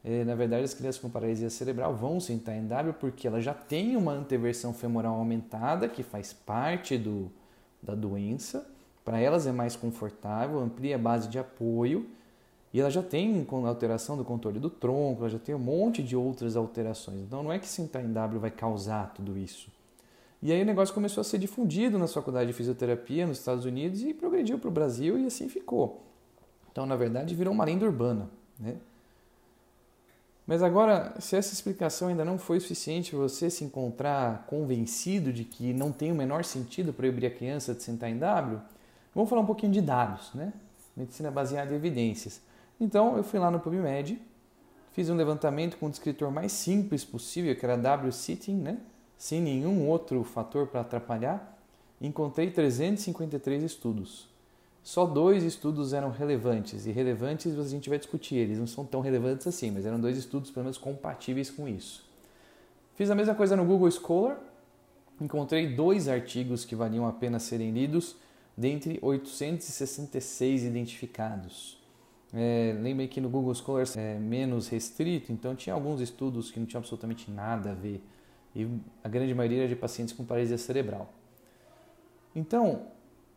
É, 0.07 0.23
na 0.23 0.35
verdade, 0.35 0.63
as 0.63 0.73
crianças 0.75 1.01
com 1.01 1.09
paralisia 1.09 1.49
cerebral 1.49 1.95
vão 1.95 2.19
sentar 2.19 2.55
em 2.55 2.67
W 2.67 2.93
porque 2.99 3.27
ela 3.27 3.41
já 3.41 3.55
tem 3.55 3.97
uma 3.97 4.11
anteversão 4.11 4.71
femoral 4.71 5.15
aumentada, 5.15 5.89
que 5.89 6.03
faz 6.03 6.31
parte 6.31 6.95
do, 6.95 7.31
da 7.81 7.95
doença. 7.95 8.69
Para 9.03 9.19
elas 9.19 9.47
é 9.47 9.51
mais 9.51 9.75
confortável, 9.75 10.59
amplia 10.59 10.95
a 10.95 10.99
base 10.99 11.27
de 11.27 11.39
apoio 11.39 12.07
e 12.71 12.79
ela 12.79 12.91
já 12.91 13.01
tem 13.01 13.47
alteração 13.65 14.15
do 14.15 14.23
controle 14.23 14.59
do 14.59 14.69
tronco, 14.69 15.21
ela 15.21 15.29
já 15.29 15.39
tem 15.39 15.55
um 15.55 15.59
monte 15.59 16.03
de 16.03 16.15
outras 16.15 16.55
alterações. 16.55 17.21
Então 17.21 17.41
não 17.41 17.51
é 17.51 17.57
que 17.57 17.67
sentar 17.67 18.03
em 18.03 18.13
W 18.13 18.39
vai 18.39 18.51
causar 18.51 19.11
tudo 19.11 19.35
isso. 19.35 19.71
E 20.45 20.51
aí 20.51 20.61
o 20.61 20.65
negócio 20.65 20.93
começou 20.93 21.21
a 21.21 21.23
ser 21.23 21.39
difundido 21.39 21.97
na 21.97 22.07
faculdade 22.07 22.45
de 22.45 22.53
fisioterapia 22.53 23.25
nos 23.25 23.39
Estados 23.39 23.65
Unidos 23.65 24.03
e 24.03 24.13
progrediu 24.13 24.59
para 24.59 24.67
o 24.67 24.71
Brasil 24.71 25.17
e 25.17 25.25
assim 25.25 25.49
ficou. 25.49 26.03
Então, 26.71 26.85
na 26.85 26.95
verdade, 26.95 27.33
virou 27.33 27.51
uma 27.51 27.65
lenda 27.65 27.83
urbana. 27.83 28.29
Né? 28.59 28.75
Mas 30.45 30.61
agora, 30.61 31.15
se 31.19 31.35
essa 31.35 31.51
explicação 31.51 32.09
ainda 32.09 32.23
não 32.23 32.37
foi 32.37 32.59
suficiente 32.59 33.15
você 33.15 33.49
se 33.49 33.63
encontrar 33.63 34.45
convencido 34.45 35.33
de 35.33 35.43
que 35.43 35.73
não 35.73 35.91
tem 35.91 36.11
o 36.11 36.15
menor 36.15 36.43
sentido 36.43 36.93
proibir 36.93 37.25
a 37.25 37.31
criança 37.31 37.73
de 37.73 37.81
sentar 37.81 38.11
em 38.11 38.19
W, 38.19 38.61
vamos 39.15 39.27
falar 39.27 39.41
um 39.41 39.47
pouquinho 39.47 39.71
de 39.71 39.81
dados, 39.81 40.31
né? 40.35 40.53
Medicina 40.95 41.31
baseada 41.31 41.73
em 41.73 41.75
evidências. 41.75 42.39
Então, 42.79 43.17
eu 43.17 43.23
fui 43.23 43.39
lá 43.39 43.49
no 43.49 43.59
PubMed, 43.59 44.21
fiz 44.91 45.09
um 45.09 45.15
levantamento 45.15 45.75
com 45.77 45.87
o 45.87 45.89
descritor 45.89 46.29
mais 46.29 46.51
simples 46.51 47.03
possível, 47.03 47.55
que 47.55 47.65
era 47.65 47.75
W 47.75 48.11
sitting, 48.11 48.57
né? 48.57 48.77
Sem 49.17 49.41
nenhum 49.41 49.87
outro 49.87 50.23
fator 50.23 50.67
para 50.67 50.81
atrapalhar. 50.81 51.57
Encontrei 52.01 52.51
353 52.51 53.63
estudos 53.63 54.27
só 54.85 55.03
dois 55.03 55.43
estudos 55.43 55.93
eram 55.93 56.11
relevantes, 56.11 56.85
e 56.85 56.91
relevantes 56.91 57.57
a 57.57 57.63
gente 57.63 57.89
vai 57.89 57.97
discutir, 57.97 58.35
eles 58.35 58.59
não 58.59 58.67
são 58.67 58.85
tão 58.85 59.01
relevantes 59.01 59.47
assim, 59.47 59.71
mas 59.71 59.83
eram 59.83 59.99
dois 59.99 60.15
estudos 60.15 60.51
pelo 60.51 60.65
menos 60.65 60.77
compatíveis 60.77 61.49
com 61.49 61.67
isso. 61.67 62.07
Fiz 62.93 63.09
a 63.09 63.15
mesma 63.15 63.33
coisa 63.33 63.55
no 63.55 63.65
Google 63.65 63.89
Scholar, 63.89 64.39
encontrei 65.19 65.73
dois 65.73 66.07
artigos 66.07 66.65
que 66.65 66.75
valiam 66.75 67.07
a 67.07 67.11
pena 67.11 67.39
serem 67.39 67.71
lidos, 67.71 68.15
dentre 68.55 68.99
866 69.01 70.65
identificados. 70.65 71.83
É, 72.31 72.75
que 73.09 73.19
no 73.19 73.27
Google 73.27 73.55
Scholar 73.55 73.87
é 73.95 74.19
menos 74.19 74.67
restrito, 74.67 75.31
então 75.31 75.55
tinha 75.55 75.73
alguns 75.73 75.99
estudos 75.99 76.51
que 76.51 76.59
não 76.59 76.67
tinham 76.67 76.79
absolutamente 76.79 77.31
nada 77.31 77.71
a 77.71 77.73
ver, 77.73 78.03
e 78.55 78.67
a 79.03 79.09
grande 79.09 79.33
maioria 79.33 79.67
de 79.67 79.75
pacientes 79.75 80.13
com 80.13 80.23
paralisia 80.23 80.57
cerebral. 80.57 81.13
Então, 82.35 82.87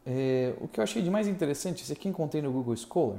é, 0.07 0.55
o 0.61 0.69
que 0.69 0.81
eu 0.81 0.85
achei 0.85 1.03
de 1.03 1.11
mais 1.11 1.27
interessante, 1.27 1.83
isso 1.83 1.93
aqui 1.93 2.09
encontrei 2.09 2.41
no 2.41 2.53
Google 2.53 2.77
Scholar, 2.77 3.19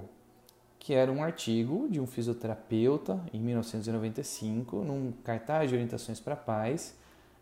que 0.79 0.93
era 0.93 1.11
um 1.11 1.21
artigo 1.21 1.87
de 1.89 1.99
um 1.99 2.07
fisioterapeuta 2.07 3.21
em 3.33 3.39
1995, 3.39 4.77
num 4.77 5.11
cartaz 5.23 5.69
de 5.69 5.75
orientações 5.75 6.19
para 6.19 6.35
pais, 6.35 6.97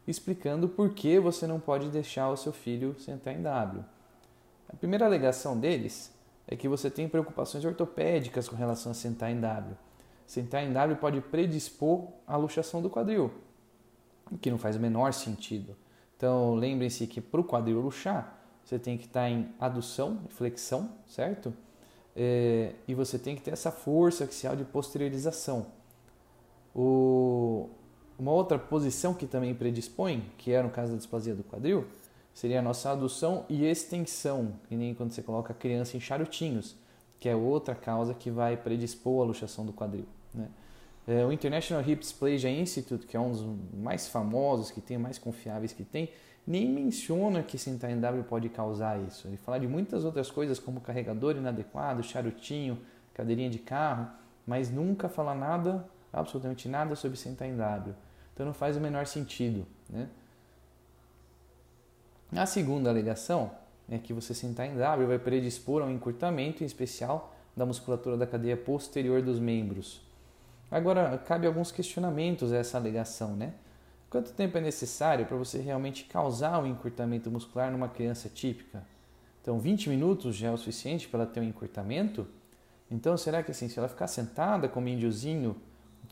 explicando 0.08 0.68
por 0.68 0.90
que 0.94 1.20
você 1.20 1.46
não 1.46 1.60
pode 1.60 1.90
deixar 1.90 2.30
o 2.30 2.38
seu 2.38 2.52
filho 2.52 2.96
sentar 3.00 3.36
em 3.36 3.42
W. 3.42 3.84
A 4.70 4.76
primeira 4.76 5.06
alegação 5.06 5.58
deles 5.58 6.14
é 6.48 6.56
que 6.56 6.68
você 6.68 6.90
tem 6.90 7.08
preocupações 7.08 7.64
ortopédicas 7.64 8.50
com 8.50 8.56
relação 8.56 8.92
a 8.92 8.96
sentar 8.96 9.32
em 9.32 9.40
W. 9.40 9.76
Sentar 10.26 10.64
em 10.64 10.74
W 10.74 10.98
pode 10.98 11.22
predispor 11.22 12.08
à 12.26 12.36
luxação 12.36 12.82
do 12.82 12.90
quadril, 12.90 13.32
que 14.42 14.52
não 14.52 14.58
faz 14.58 14.76
o 14.76 14.80
menor 14.80 15.14
sentido. 15.14 15.76
Então, 16.16 16.56
lembrem-se 16.56 17.06
que 17.08 17.22
para 17.22 17.40
o 17.40 17.44
quadril 17.44 17.80
luxar, 17.80 18.38
você 18.64 18.78
tem 18.78 18.98
que 18.98 19.06
estar 19.06 19.30
em 19.30 19.54
adução 19.60 20.22
flexão, 20.30 20.90
certo? 21.06 21.54
É, 22.16 22.74
e 22.88 22.94
você 22.94 23.18
tem 23.20 23.36
que 23.36 23.42
ter 23.42 23.52
essa 23.52 23.72
força 23.72 24.24
axial 24.24 24.56
de 24.56 24.66
posteriorização. 24.66 25.68
O, 26.76 27.70
uma 28.18 28.32
outra 28.32 28.58
posição 28.58 29.14
que 29.14 29.28
também 29.28 29.54
predispõe, 29.54 30.24
que 30.38 30.52
era 30.52 30.64
no 30.64 30.70
caso 30.70 30.92
da 30.92 30.98
displasia 30.98 31.36
do 31.36 31.44
quadril, 31.44 31.86
seria 32.34 32.60
a 32.60 32.62
nossa 32.62 32.92
adução 32.92 33.46
e 33.48 33.66
extensão, 33.66 34.54
que 34.68 34.76
nem 34.76 34.94
quando 34.94 35.12
você 35.12 35.22
coloca 35.22 35.54
a 35.54 35.56
criança 35.56 35.96
em 35.96 36.00
charutinhos, 36.00 36.76
que 37.20 37.30
é 37.30 37.36
outra 37.36 37.74
causa 37.74 38.14
que 38.14 38.30
vai 38.30 38.58
predispor 38.58 39.24
a 39.24 39.28
luxação 39.28 39.66
do 39.66 39.74
quadril. 39.74 40.06
Né? 40.34 40.48
É, 41.08 41.26
o 41.26 41.32
International 41.32 41.82
Hip 41.88 42.02
Dysplasia 42.02 42.50
Institute, 42.50 43.08
que 43.08 43.16
é 43.16 43.20
um 43.20 43.32
dos 43.32 43.46
mais 43.74 44.10
famosos 44.10 44.70
que 44.70 44.82
tem, 44.82 44.98
mais 44.98 45.18
confiáveis 45.18 45.72
que 45.72 45.86
tem, 45.86 46.12
nem 46.46 46.70
menciona 46.70 47.42
que 47.42 47.58
sentar 47.58 47.90
em 47.90 48.00
W 48.00 48.26
pode 48.26 48.50
causar 48.50 49.02
isso. 49.02 49.28
Ele 49.28 49.38
fala 49.38 49.58
de 49.58 49.68
muitas 49.68 50.04
outras 50.04 50.30
coisas, 50.30 50.60
como 50.60 50.82
carregador 50.82 51.38
inadequado, 51.38 52.04
charutinho, 52.04 52.80
cadeirinha 53.14 53.50
de 53.50 53.60
carro, 53.60 54.10
mas 54.46 54.70
nunca 54.70 55.08
fala 55.08 55.34
nada, 55.34 55.88
absolutamente 56.12 56.68
nada 56.68 56.96
sobre 56.96 57.18
sentar 57.18 57.48
em 57.48 57.56
W. 57.56 57.96
Então 58.34 58.46
não 58.46 58.54
faz 58.54 58.76
o 58.76 58.82
menor 58.82 59.06
sentido. 59.06 59.66
Né? 59.90 60.08
A 62.36 62.46
segunda 62.46 62.90
alegação 62.90 63.52
é 63.90 63.98
que 63.98 64.14
você 64.14 64.34
sentar 64.34 64.68
em 64.68 64.76
W 64.76 65.08
vai 65.08 65.20
predispor 65.20 65.82
a 65.82 65.86
um 65.86 65.92
encurtamento, 65.92 66.64
em 66.64 66.66
especial 66.66 67.34
da 67.56 67.66
musculatura 67.66 68.18
da 68.18 68.28
cadeia 68.28 68.58
posterior 68.58 69.22
dos 69.22 69.40
membros. 69.40 70.07
Agora, 70.70 71.18
cabe 71.18 71.48
alguns 71.48 71.72
questionamentos 71.72 72.52
a 72.52 72.58
essa 72.58 72.78
alegação, 72.78 73.36
né? 73.36 73.54
Quanto 74.10 74.32
tempo 74.32 74.58
é 74.58 74.62
necessário 74.62 75.26
para 75.26 75.38
você 75.38 75.60
realmente 75.60 76.06
causar 76.06 76.60
um 76.60 76.66
encurtamento 76.66 77.32
muscular 77.32 77.72
numa 77.72 77.90
criança 77.90 78.30
típica? 78.30 78.84
Então, 79.42 79.60
20 79.60 79.90
minutos 79.90 80.36
já 80.36 80.50
é 80.50 80.52
o 80.52 80.58
suficiente 80.58 81.08
para 81.08 81.22
ela 81.24 81.30
ter 81.30 81.40
um 81.40 81.44
encurtamento? 81.44 82.28
Então, 82.92 83.18
será 83.18 83.44
que 83.44 83.52
assim, 83.52 83.68
se 83.70 83.80
ela 83.80 83.88
ficar 83.88 84.08
sentada 84.08 84.68
como 84.68 84.88
índiozinho, 84.88 85.56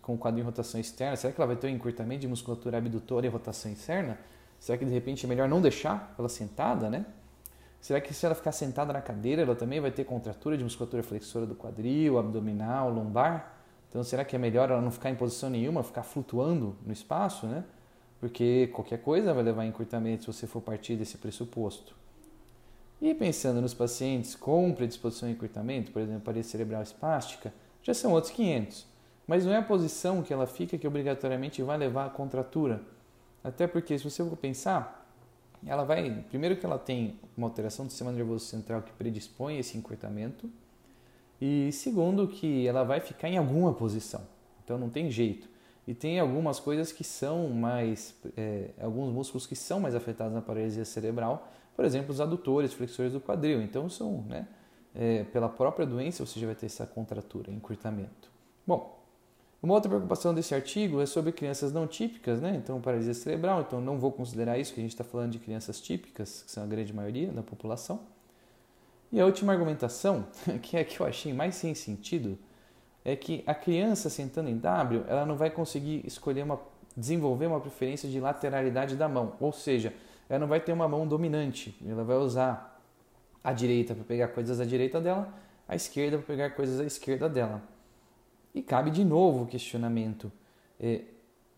com 0.01 0.13
o 0.13 0.17
quadril 0.17 0.43
em 0.43 0.45
rotação 0.45 0.79
externa, 0.79 1.15
será 1.15 1.33
que 1.33 1.39
ela 1.39 1.47
vai 1.47 1.55
ter 1.55 1.67
um 1.67 1.71
encurtamento 1.71 2.21
de 2.21 2.27
musculatura 2.27 2.77
abdutora 2.77 3.25
e 3.25 3.29
rotação 3.29 3.71
externa? 3.71 4.17
Será 4.59 4.77
que 4.77 4.85
de 4.85 4.91
repente 4.91 5.25
é 5.25 5.29
melhor 5.29 5.49
não 5.49 5.61
deixar 5.61 6.13
ela 6.17 6.29
sentada, 6.29 6.89
né? 6.89 7.05
Será 7.81 8.01
que 8.01 8.13
se 8.13 8.25
ela 8.25 8.35
ficar 8.35 8.51
sentada 8.51 8.91
na 8.91 9.01
cadeira, 9.01 9.41
ela 9.41 9.55
também 9.55 9.79
vai 9.79 9.91
ter 9.91 10.03
contratura 10.03 10.57
de 10.57 10.63
musculatura 10.63 11.03
flexora 11.03 11.45
do 11.45 11.55
quadril, 11.55 12.17
abdominal, 12.17 12.89
lombar? 12.89 13.54
Então, 13.95 14.03
será 14.03 14.25
que 14.25 14.35
é 14.35 14.39
melhor 14.39 14.69
ela 14.69 14.81
não 14.81 14.91
ficar 14.91 15.09
em 15.09 15.15
posição 15.15 15.49
nenhuma, 15.49 15.81
ficar 15.81 16.03
flutuando 16.03 16.75
no 16.85 16.91
espaço, 16.91 17.47
né? 17.47 17.63
porque 18.19 18.67
qualquer 18.73 19.01
coisa 19.01 19.33
vai 19.33 19.41
levar 19.41 19.61
a 19.61 19.65
encurtamento 19.65 20.23
se 20.23 20.27
você 20.27 20.45
for 20.45 20.59
partir 20.59 20.97
desse 20.97 21.17
pressuposto. 21.17 21.95
E 23.01 23.13
pensando 23.13 23.61
nos 23.61 23.73
pacientes 23.73 24.35
com 24.35 24.73
predisposição 24.73 25.29
a 25.29 25.31
encurtamento, 25.31 25.93
por 25.93 26.01
exemplo, 26.01 26.23
parede 26.23 26.45
cerebral 26.45 26.83
espástica, 26.83 27.53
já 27.81 27.93
são 27.93 28.11
outros 28.11 28.33
500. 28.33 28.85
Mas 29.25 29.45
não 29.45 29.53
é 29.53 29.59
a 29.59 29.63
posição 29.63 30.21
que 30.21 30.33
ela 30.33 30.45
fica 30.45 30.77
que 30.77 30.85
obrigatoriamente 30.85 31.63
vai 31.63 31.77
levar 31.77 32.07
à 32.07 32.09
contratura. 32.09 32.81
Até 33.41 33.65
porque, 33.65 33.97
se 33.97 34.03
você 34.03 34.21
for 34.25 34.35
pensar, 34.35 35.09
ela 35.65 35.85
vai. 35.85 36.25
Primeiro, 36.27 36.57
que 36.57 36.65
ela 36.65 36.77
tem 36.77 37.17
uma 37.37 37.47
alteração 37.47 37.85
do 37.85 37.91
sistema 37.91 38.11
nervoso 38.11 38.43
central 38.43 38.81
que 38.81 38.91
predispõe 38.91 39.55
a 39.55 39.59
esse 39.61 39.77
encurtamento. 39.77 40.51
E 41.41 41.71
segundo, 41.71 42.27
que 42.27 42.67
ela 42.67 42.83
vai 42.83 42.99
ficar 42.99 43.29
em 43.29 43.37
alguma 43.37 43.73
posição. 43.73 44.21
Então 44.63 44.77
não 44.77 44.89
tem 44.89 45.11
jeito. 45.11 45.47
E 45.87 45.93
tem 45.93 46.19
algumas 46.19 46.59
coisas 46.59 46.91
que 46.91 47.03
são 47.03 47.49
mais, 47.49 48.15
é, 48.35 48.71
alguns 48.81 49.13
músculos 49.13 49.45
que 49.45 49.55
são 49.55 49.79
mais 49.79 49.93
afetados 49.93 50.33
na 50.33 50.41
paralisia 50.41 50.83
cerebral, 50.83 51.51
por 51.75 51.85
exemplo, 51.85 52.11
os 52.11 52.19
adutores, 52.19 52.73
flexores 52.73 53.13
do 53.13 53.19
quadril. 53.19 53.61
Então, 53.61 53.89
são, 53.89 54.23
né, 54.23 54.47
é, 54.95 55.23
pela 55.25 55.49
própria 55.49 55.85
doença, 55.85 56.25
você 56.25 56.39
já 56.39 56.47
vai 56.47 56.55
ter 56.55 56.65
essa 56.65 56.87
contratura, 56.87 57.51
encurtamento. 57.51 58.31
Bom, 58.65 58.99
uma 59.61 59.73
outra 59.73 59.89
preocupação 59.89 60.33
desse 60.33 60.55
artigo 60.55 61.01
é 61.01 61.05
sobre 61.05 61.31
crianças 61.31 61.73
não 61.73 61.85
típicas, 61.85 62.39
né? 62.39 62.55
Então, 62.55 62.79
paralisia 62.79 63.13
cerebral, 63.13 63.61
então 63.61 63.81
não 63.81 63.99
vou 63.99 64.11
considerar 64.11 64.57
isso, 64.57 64.73
que 64.73 64.79
a 64.79 64.83
gente 64.83 64.91
está 64.91 65.03
falando 65.03 65.31
de 65.31 65.39
crianças 65.39 65.81
típicas, 65.81 66.43
que 66.43 66.51
são 66.51 66.63
a 66.63 66.67
grande 66.67 66.93
maioria 66.93 67.31
da 67.31 67.43
população. 67.43 67.99
E 69.15 69.21
a 69.21 69.25
última 69.25 69.53
argumentação, 69.53 70.27
que 70.61 70.75
é 70.75 70.81
a 70.81 70.83
que 70.83 70.99
eu 70.99 71.05
achei 71.07 71.31
mais 71.31 71.55
sem 71.55 71.73
sentido, 71.73 72.37
é 73.03 73.15
que 73.15 73.45
a 73.47 73.55
criança 73.55 74.09
sentando 74.09 74.49
em 74.49 74.57
W, 74.57 75.05
ela 75.07 75.25
não 75.25 75.37
vai 75.37 75.49
conseguir 75.49 76.05
escolher 76.05 76.43
uma 76.43 76.59
desenvolver 76.97 77.45
uma 77.45 77.61
preferência 77.61 78.09
de 78.09 78.19
lateralidade 78.19 78.95
da 78.95 79.07
mão, 79.07 79.33
ou 79.39 79.51
seja, 79.51 79.93
ela 80.29 80.39
não 80.39 80.47
vai 80.47 80.59
ter 80.59 80.71
uma 80.71 80.87
mão 80.87 81.07
dominante, 81.07 81.77
ela 81.85 82.03
vai 82.03 82.17
usar 82.17 82.81
a 83.43 83.53
direita 83.53 83.93
para 83.93 84.03
pegar 84.03 84.29
coisas 84.29 84.59
à 84.59 84.65
direita 84.65 84.99
dela, 84.99 85.33
a 85.67 85.75
esquerda 85.75 86.17
para 86.17 86.25
pegar 86.25 86.49
coisas 86.51 86.79
à 86.79 86.85
esquerda 86.85 87.29
dela. 87.29 87.61
E 88.53 88.61
cabe 88.61 88.91
de 88.91 89.03
novo 89.03 89.43
o 89.43 89.45
questionamento. 89.45 90.31
É, 90.79 91.01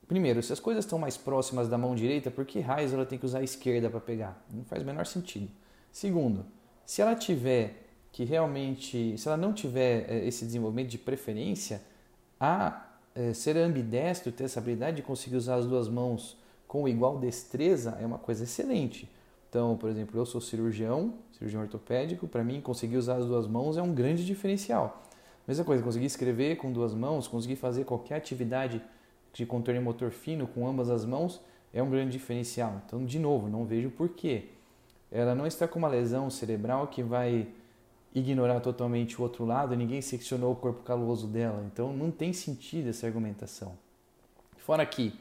primeiro, 0.08 0.42
se 0.42 0.54
as 0.54 0.60
coisas 0.60 0.86
estão 0.86 0.98
mais 1.00 1.18
próximas 1.18 1.68
da 1.68 1.78
mão 1.78 1.96
direita, 1.96 2.30
por 2.30 2.46
que 2.46 2.60
raios 2.60 2.94
ela 2.94 3.06
tem 3.06 3.18
que 3.18 3.26
usar 3.26 3.40
a 3.40 3.44
esquerda 3.44 3.90
para 3.90 4.00
pegar? 4.00 4.44
Não 4.52 4.64
faz 4.64 4.82
o 4.82 4.86
menor 4.86 5.06
sentido. 5.06 5.50
Segundo, 5.92 6.46
se 6.88 7.02
ela 7.02 7.14
tiver 7.14 7.84
que 8.14 8.24
realmente, 8.24 9.16
se 9.18 9.28
ela 9.28 9.38
não 9.38 9.54
tiver 9.54 10.10
eh, 10.10 10.26
esse 10.26 10.46
desenvolvimento 10.46 10.88
de 10.88 10.98
preferência, 10.98 11.82
a 12.40 12.88
é, 13.14 13.34
ser 13.34 13.58
ambidestro, 13.58 14.32
ter 14.32 14.46
essa 14.46 14.60
habilidade 14.60 14.98
de 14.98 15.04
conseguir 15.04 15.36
usar 15.36 15.56
as 15.56 15.66
duas 15.66 15.90
mãos 15.90 16.38
com 16.68 16.88
igual 16.88 17.20
destreza 17.20 17.98
é 18.02 18.06
uma 18.06 18.18
coisa 18.18 18.46
excelente. 18.46 19.10
Então, 19.50 19.76
por 19.76 19.90
exemplo, 19.90 20.20
eu 20.20 20.26
sou 20.26 20.40
cirurgião, 20.40 21.16
cirurgião 21.34 21.62
ortopédico, 21.62 22.28
para 22.28 22.44
mim 22.44 22.62
conseguir 22.62 22.96
usar 22.96 23.18
as 23.18 23.26
duas 23.26 23.48
mãos 23.48 23.78
é 23.78 23.82
um 23.82 23.94
grande 23.94 24.26
diferencial. 24.26 25.04
Mesma 25.48 25.66
coisa, 25.66 25.84
conseguir 25.84 26.06
escrever 26.06 26.56
com 26.56 26.72
duas 26.72 26.94
mãos, 26.94 27.28
conseguir 27.28 27.56
fazer 27.58 27.84
qualquer 27.84 28.16
atividade 28.16 28.82
de 29.34 29.46
contorno 29.46 29.82
motor 29.82 30.12
fino 30.12 30.48
com 30.48 30.68
ambas 30.68 30.90
as 30.90 31.06
mãos 31.06 31.42
é 31.74 31.84
um 31.84 31.90
grande 31.90 32.12
diferencial. 32.12 32.82
Então, 32.86 33.06
de 33.06 33.20
novo, 33.20 33.50
não 33.50 33.66
vejo 33.66 33.90
porquê. 33.90 34.50
Ela 35.12 35.34
não 35.34 35.48
está 35.48 35.68
com 35.68 35.80
uma 35.80 35.88
lesão 35.88 36.30
cerebral 36.30 36.88
que 36.88 37.02
vai 37.02 37.48
ignorar 38.14 38.60
totalmente 38.60 39.20
o 39.20 39.24
outro 39.24 39.46
lado, 39.46 39.76
ninguém 39.76 40.02
seccionou 40.02 40.52
o 40.52 40.56
corpo 40.56 40.84
caloso 40.84 41.28
dela, 41.28 41.64
então 41.72 41.94
não 41.94 42.10
tem 42.10 42.34
sentido 42.34 42.90
essa 42.90 43.06
argumentação. 43.06 43.78
Fora 44.58 44.86
que 44.86 45.14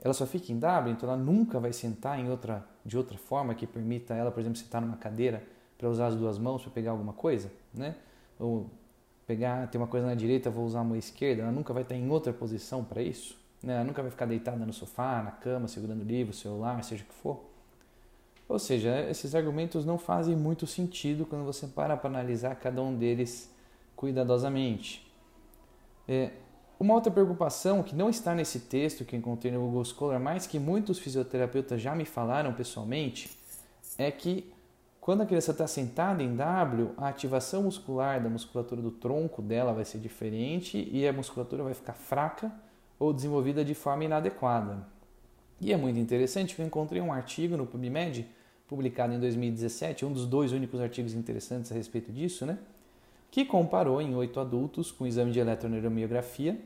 ela 0.00 0.14
só 0.14 0.26
fica 0.26 0.52
em 0.52 0.58
W, 0.58 0.92
então 0.92 1.08
ela 1.08 1.18
nunca 1.18 1.58
vai 1.58 1.72
sentar 1.72 2.18
em 2.18 2.30
outra, 2.30 2.64
de 2.84 2.96
outra 2.96 3.18
forma 3.18 3.54
que 3.54 3.66
permita 3.66 4.14
ela, 4.14 4.30
por 4.30 4.40
exemplo, 4.40 4.58
sentar 4.58 4.80
numa 4.80 4.96
cadeira 4.96 5.42
para 5.76 5.88
usar 5.88 6.06
as 6.06 6.14
duas 6.14 6.38
mãos 6.38 6.62
para 6.62 6.70
pegar 6.70 6.92
alguma 6.92 7.12
coisa, 7.12 7.50
né? 7.74 7.96
Ou 8.38 8.70
pegar, 9.26 9.66
ter 9.68 9.78
uma 9.78 9.86
coisa 9.86 10.06
na 10.06 10.14
direita, 10.14 10.50
vou 10.50 10.64
usar 10.64 10.80
a 10.80 10.84
mão 10.84 10.96
esquerda, 10.96 11.42
ela 11.42 11.52
nunca 11.52 11.72
vai 11.72 11.82
estar 11.82 11.96
em 11.96 12.08
outra 12.08 12.32
posição 12.32 12.84
para 12.84 13.02
isso, 13.02 13.36
né? 13.62 13.74
Ela 13.74 13.84
nunca 13.84 14.02
vai 14.02 14.10
ficar 14.10 14.26
deitada 14.26 14.64
no 14.64 14.72
sofá, 14.72 15.22
na 15.22 15.32
cama, 15.32 15.66
segurando 15.66 16.04
livro, 16.04 16.32
celular, 16.32 16.82
seja 16.84 17.02
o 17.02 17.06
que 17.06 17.14
for. 17.14 17.55
Ou 18.48 18.58
seja, 18.58 19.06
esses 19.10 19.34
argumentos 19.34 19.84
não 19.84 19.98
fazem 19.98 20.36
muito 20.36 20.66
sentido 20.66 21.26
quando 21.26 21.44
você 21.44 21.66
para 21.66 21.96
para 21.96 22.08
analisar 22.08 22.54
cada 22.56 22.80
um 22.80 22.96
deles 22.96 23.52
cuidadosamente. 23.96 25.04
É, 26.06 26.30
uma 26.78 26.94
outra 26.94 27.10
preocupação 27.10 27.82
que 27.82 27.96
não 27.96 28.08
está 28.08 28.34
nesse 28.34 28.60
texto 28.60 29.04
que 29.04 29.16
encontrei 29.16 29.50
no 29.50 29.60
Google 29.60 29.84
Scholar, 29.84 30.20
mas 30.20 30.46
que 30.46 30.58
muitos 30.58 30.98
fisioterapeutas 30.98 31.80
já 31.80 31.94
me 31.94 32.04
falaram 32.04 32.52
pessoalmente, 32.52 33.30
é 33.98 34.10
que 34.10 34.52
quando 35.00 35.22
a 35.22 35.26
criança 35.26 35.52
está 35.52 35.66
sentada 35.66 36.22
em 36.22 36.36
W, 36.36 36.90
a 36.96 37.08
ativação 37.08 37.62
muscular 37.62 38.22
da 38.22 38.28
musculatura 38.28 38.82
do 38.82 38.90
tronco 38.90 39.40
dela 39.40 39.72
vai 39.72 39.84
ser 39.84 39.98
diferente 39.98 40.88
e 40.92 41.06
a 41.06 41.12
musculatura 41.12 41.62
vai 41.62 41.74
ficar 41.74 41.94
fraca 41.94 42.52
ou 42.98 43.12
desenvolvida 43.12 43.64
de 43.64 43.72
forma 43.74 44.04
inadequada. 44.04 44.86
E 45.60 45.72
é 45.72 45.76
muito 45.76 45.98
interessante 45.98 46.54
que 46.54 46.60
eu 46.60 46.66
encontrei 46.66 47.00
um 47.00 47.12
artigo 47.12 47.56
no 47.56 47.66
PubMed 47.66 48.26
publicado 48.68 49.12
em 49.12 49.20
2017, 49.20 50.04
um 50.04 50.12
dos 50.12 50.26
dois 50.26 50.52
únicos 50.52 50.80
artigos 50.80 51.14
interessantes 51.14 51.70
a 51.70 51.74
respeito 51.74 52.12
disso, 52.12 52.44
né? 52.44 52.58
que 53.30 53.44
comparou 53.44 54.00
em 54.00 54.14
oito 54.14 54.40
adultos 54.40 54.90
com 54.90 55.06
exame 55.06 55.30
de 55.30 55.38
eletroneuromiografia. 55.38 56.58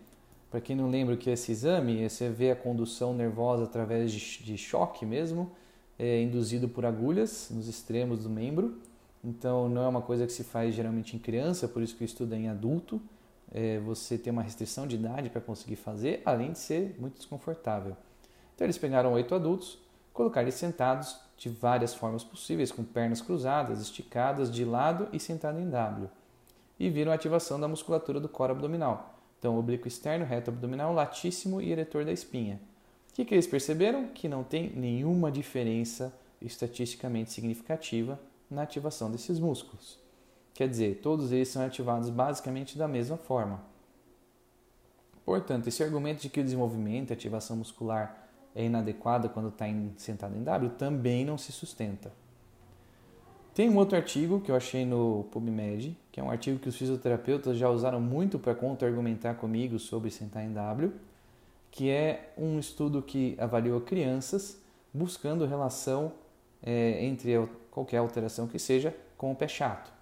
Para 0.50 0.61
quem 0.61 0.76
não 0.76 0.88
lembra 0.88 1.14
o 1.14 1.19
que 1.19 1.30
é 1.30 1.33
esse 1.33 1.52
exame, 1.52 2.09
você 2.09 2.28
vê 2.28 2.50
a 2.50 2.57
condução 2.57 3.14
nervosa 3.14 3.64
através 3.64 4.12
de, 4.12 4.57
choque 4.57 5.07
mesmo, 5.07 5.50
é, 5.99 6.23
induzido 6.23 6.69
por 6.69 6.85
agulhas 6.85 7.50
nos 7.50 7.69
extremos 7.69 8.25
do 8.25 8.30
membro. 8.30 8.78
Então 9.23 9.69
não 9.69 9.83
é 9.83 9.88
uma 9.88 10.00
coisa 10.00 10.26
que 10.26 10.33
se 10.33 10.45
faz 10.45 10.75
geralmente 10.75 11.14
em 11.14 11.19
criança, 11.19 11.69
por 11.69 11.83
isso 11.83 11.97
que 11.97 12.02
o 12.02 12.07
estudo 12.07 12.35
é 12.35 12.38
em 12.38 12.49
adulto. 12.49 13.00
É, 13.52 13.78
você 13.80 14.16
tem 14.16 14.33
uma 14.33 14.42
restrição 14.42 14.87
de 14.87 14.95
idade 14.95 15.28
para 15.28 15.40
conseguir 15.40 15.76
fazer, 15.76 16.23
além 16.25 16.52
de 16.52 16.59
ser 16.59 16.95
muito 16.99 17.16
desconfortável. 17.16 17.97
Então 18.54 18.64
eles 18.64 18.78
pegaram 18.78 19.12
oito 19.12 19.35
adultos, 19.35 19.78
colocaram 20.20 20.44
eles 20.44 20.56
sentados 20.56 21.18
de 21.38 21.48
várias 21.48 21.94
formas 21.94 22.22
possíveis, 22.22 22.70
com 22.70 22.84
pernas 22.84 23.22
cruzadas, 23.22 23.80
esticadas 23.80 24.50
de 24.50 24.66
lado 24.66 25.08
e 25.14 25.18
sentado 25.18 25.58
em 25.58 25.70
W. 25.70 26.10
E 26.78 26.90
viram 26.90 27.10
a 27.10 27.14
ativação 27.14 27.58
da 27.58 27.66
musculatura 27.66 28.20
do 28.20 28.28
coro 28.28 28.52
abdominal. 28.52 29.18
Então, 29.38 29.58
oblíquo 29.58 29.88
externo, 29.88 30.26
reto 30.26 30.50
abdominal, 30.50 30.92
latíssimo 30.92 31.62
e 31.62 31.72
eretor 31.72 32.04
da 32.04 32.12
espinha. 32.12 32.60
O 33.10 33.14
que, 33.14 33.24
que 33.24 33.34
eles 33.34 33.46
perceberam? 33.46 34.08
Que 34.08 34.28
não 34.28 34.44
tem 34.44 34.70
nenhuma 34.76 35.32
diferença 35.32 36.12
estatisticamente 36.38 37.32
significativa 37.32 38.20
na 38.50 38.60
ativação 38.60 39.10
desses 39.10 39.38
músculos. 39.38 39.98
Quer 40.52 40.68
dizer, 40.68 41.00
todos 41.00 41.32
eles 41.32 41.48
são 41.48 41.64
ativados 41.64 42.10
basicamente 42.10 42.76
da 42.76 42.86
mesma 42.86 43.16
forma. 43.16 43.62
Portanto, 45.24 45.66
esse 45.68 45.82
argumento 45.82 46.20
de 46.20 46.28
que 46.28 46.40
o 46.40 46.44
desenvolvimento 46.44 47.08
e 47.08 47.14
ativação 47.14 47.56
muscular 47.56 48.19
é 48.54 48.64
inadequada 48.64 49.28
quando 49.28 49.49
está 49.49 49.66
sentado 49.97 50.37
em 50.37 50.42
W 50.42 50.71
também 50.71 51.25
não 51.25 51.38
se 51.38 51.52
sustenta. 51.52 52.12
Tem 53.54 53.69
um 53.69 53.76
outro 53.76 53.97
artigo 53.97 54.40
que 54.40 54.50
eu 54.50 54.57
achei 54.57 54.85
no 54.85 55.25
PubMed, 55.33 55.97
que 56.12 56.21
é 56.21 56.23
um 56.23 56.30
artigo 56.30 56.59
que 56.59 56.69
os 56.69 56.76
fisioterapeutas 56.76 57.59
já 57.59 57.69
usaram 57.69 58.00
muito 58.00 58.38
para 58.38 58.54
contra-argumentar 58.54 59.35
comigo 59.35 59.78
sobre 59.78 60.11
sentar 60.11 60.45
em 60.45 60.52
W, 60.52 60.92
que 61.71 61.90
é 61.90 62.33
um 62.38 62.59
estudo 62.59 63.02
que 63.02 63.37
avaliou 63.38 63.80
crianças 63.80 64.61
buscando 64.95 65.47
relação 65.47 66.12
é, 66.62 67.04
entre 67.04 67.49
qualquer 67.71 67.99
alteração 67.99 68.47
que 68.47 68.59
seja 68.59 68.95
com 69.16 69.33
o 69.33 69.37
pé 69.37 69.49
chato. 69.49 69.92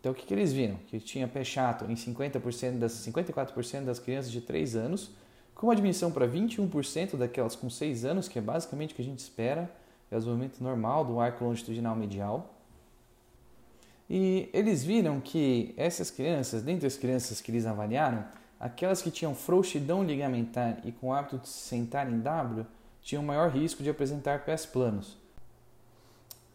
Então, 0.00 0.12
o 0.12 0.14
que, 0.14 0.26
que 0.26 0.34
eles 0.34 0.52
viram? 0.52 0.76
Que 0.86 1.00
tinha 1.00 1.26
pé 1.26 1.42
chato 1.42 1.84
em 1.90 1.94
50% 1.94 2.78
das 2.78 2.92
54% 2.92 3.84
das 3.84 3.98
crianças 3.98 4.30
de 4.30 4.40
3 4.40 4.76
anos, 4.76 5.10
com 5.58 5.74
diminuição 5.74 6.12
para 6.12 6.26
21% 6.26 7.16
daquelas 7.16 7.56
com 7.56 7.68
6 7.68 8.04
anos, 8.04 8.28
que 8.28 8.38
é 8.38 8.40
basicamente 8.42 8.92
o 8.92 8.94
que 8.94 9.02
a 9.02 9.04
gente 9.04 9.18
espera, 9.18 9.68
é 10.08 10.14
o 10.14 10.18
desenvolvimento 10.18 10.62
normal 10.62 11.04
do 11.04 11.18
arco 11.18 11.44
longitudinal 11.44 11.96
medial. 11.96 12.54
E 14.08 14.48
eles 14.52 14.84
viram 14.84 15.20
que 15.20 15.74
essas 15.76 16.12
crianças, 16.12 16.62
dentre 16.62 16.86
as 16.86 16.96
crianças 16.96 17.40
que 17.40 17.50
eles 17.50 17.66
avaliaram, 17.66 18.24
aquelas 18.60 19.02
que 19.02 19.10
tinham 19.10 19.34
frouxidão 19.34 20.04
ligamentar 20.04 20.78
e 20.84 20.92
com 20.92 21.08
o 21.08 21.12
hábito 21.12 21.38
de 21.38 21.48
se 21.48 21.68
sentar 21.68 22.08
em 22.08 22.20
W, 22.20 22.64
tinham 23.02 23.24
maior 23.24 23.50
risco 23.50 23.82
de 23.82 23.90
apresentar 23.90 24.44
pés 24.44 24.64
planos. 24.64 25.18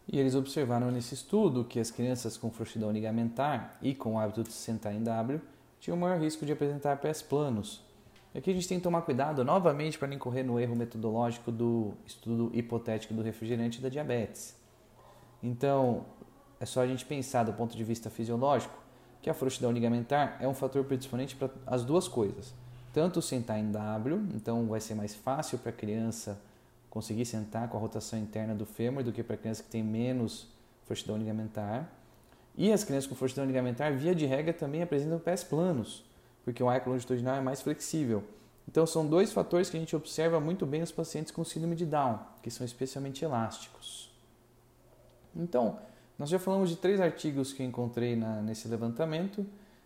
E 0.07 0.17
eles 0.17 0.33
observaram 0.33 0.89
nesse 0.89 1.13
estudo 1.13 1.65
que 1.65 1.77
as 1.77 1.91
crianças 1.91 2.37
com 2.37 2.49
frouxidão 2.49 2.89
ligamentar 2.89 3.77
e 3.81 3.93
com 3.93 4.13
o 4.13 4.19
hábito 4.19 4.43
de 4.43 4.53
se 4.53 4.59
sentar 4.59 4.95
em 4.95 5.03
W 5.03 5.41
tinham 5.81 5.97
maior 5.97 6.21
risco 6.21 6.45
de 6.45 6.53
apresentar 6.53 7.01
pés 7.01 7.21
planos. 7.21 7.82
Aqui 8.35 8.49
a 8.49 8.53
gente 8.53 8.67
tem 8.67 8.79
que 8.79 8.83
tomar 8.83 9.03
cuidado 9.03 9.43
novamente 9.43 9.97
para 9.97 10.07
não 10.07 10.15
incorrer 10.15 10.43
no 10.43 10.59
erro 10.59 10.75
metodológico 10.75 11.51
do 11.51 11.93
estudo 12.05 12.49
hipotético 12.53 13.13
do 13.13 13.21
refrigerante 13.21 13.77
e 13.77 13.81
da 13.81 13.89
diabetes. 13.89 14.55
Então, 15.41 16.05
é 16.59 16.65
só 16.65 16.81
a 16.81 16.87
gente 16.87 17.05
pensar 17.05 17.43
do 17.43 17.53
ponto 17.53 17.77
de 17.77 17.83
vista 17.83 18.09
fisiológico 18.09 18.81
que 19.21 19.29
a 19.29 19.33
frouxidão 19.33 19.71
ligamentar 19.71 20.37
é 20.39 20.47
um 20.47 20.53
fator 20.53 20.83
predisponente 20.83 21.35
para 21.35 21.49
as 21.67 21.83
duas 21.83 22.07
coisas. 22.07 22.53
Tanto 22.91 23.21
sentar 23.21 23.59
em 23.59 23.71
W, 23.71 24.21
então 24.33 24.65
vai 24.67 24.79
ser 24.79 24.95
mais 24.95 25.13
fácil 25.13 25.59
para 25.59 25.69
a 25.69 25.73
criança 25.73 26.39
conseguir 26.89 27.25
sentar 27.25 27.67
com 27.69 27.77
a 27.77 27.79
rotação 27.79 28.19
interna 28.19 28.53
do 28.53 28.65
fêmur 28.65 29.03
do 29.03 29.11
que 29.11 29.23
para 29.23 29.37
crianças 29.37 29.65
que 29.65 29.71
têm 29.71 29.83
menos 29.83 30.47
frouxidão 30.85 31.17
ligamentar. 31.17 31.89
E 32.55 32.71
as 32.71 32.83
crianças 32.83 33.07
com 33.07 33.15
frouxidão 33.15 33.45
ligamentar, 33.45 33.93
via 33.93 34.13
de 34.13 34.25
regra, 34.25 34.53
também 34.53 34.81
apresentam 34.83 35.19
pés 35.19 35.43
planos, 35.43 36.03
porque 36.43 36.61
o 36.61 36.69
arco 36.69 36.89
longitudinal 36.89 37.35
é 37.35 37.41
mais 37.41 37.61
flexível. 37.61 38.23
Então, 38.67 38.85
são 38.85 39.05
dois 39.05 39.33
fatores 39.33 39.69
que 39.69 39.77
a 39.77 39.79
gente 39.79 39.95
observa 39.95 40.39
muito 40.39 40.65
bem 40.65 40.79
nos 40.79 40.91
pacientes 40.91 41.31
com 41.31 41.43
síndrome 41.43 41.75
de 41.75 41.85
Down, 41.85 42.19
que 42.41 42.49
são 42.49 42.65
especialmente 42.65 43.23
elásticos. 43.23 44.11
Então, 45.35 45.79
nós 46.17 46.29
já 46.29 46.39
falamos 46.39 46.69
de 46.69 46.75
três 46.75 47.01
artigos 47.01 47.51
que 47.51 47.63
encontrei 47.63 48.15
na, 48.15 48.41
nesse 48.41 48.67
levantamento 48.67 49.45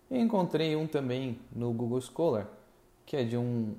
e 0.09 0.17
encontrei 0.17 0.75
um 0.75 0.85
também 0.85 1.39
no 1.51 1.71
Google 1.73 2.01
Scholar, 2.01 2.47
que 3.05 3.15
é 3.15 3.23
de 3.23 3.37
um 3.37 3.75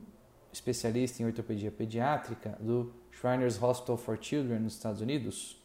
especialista 0.52 1.22
em 1.22 1.26
ortopedia 1.26 1.70
pediátrica 1.70 2.56
do 2.60 2.92
Shriners 3.12 3.62
Hospital 3.62 3.96
for 3.96 4.18
Children 4.20 4.60
nos 4.60 4.74
Estados 4.74 5.00
Unidos. 5.00 5.60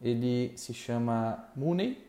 Ele 0.00 0.52
se 0.56 0.74
chama 0.74 1.48
Mooney 1.54 2.04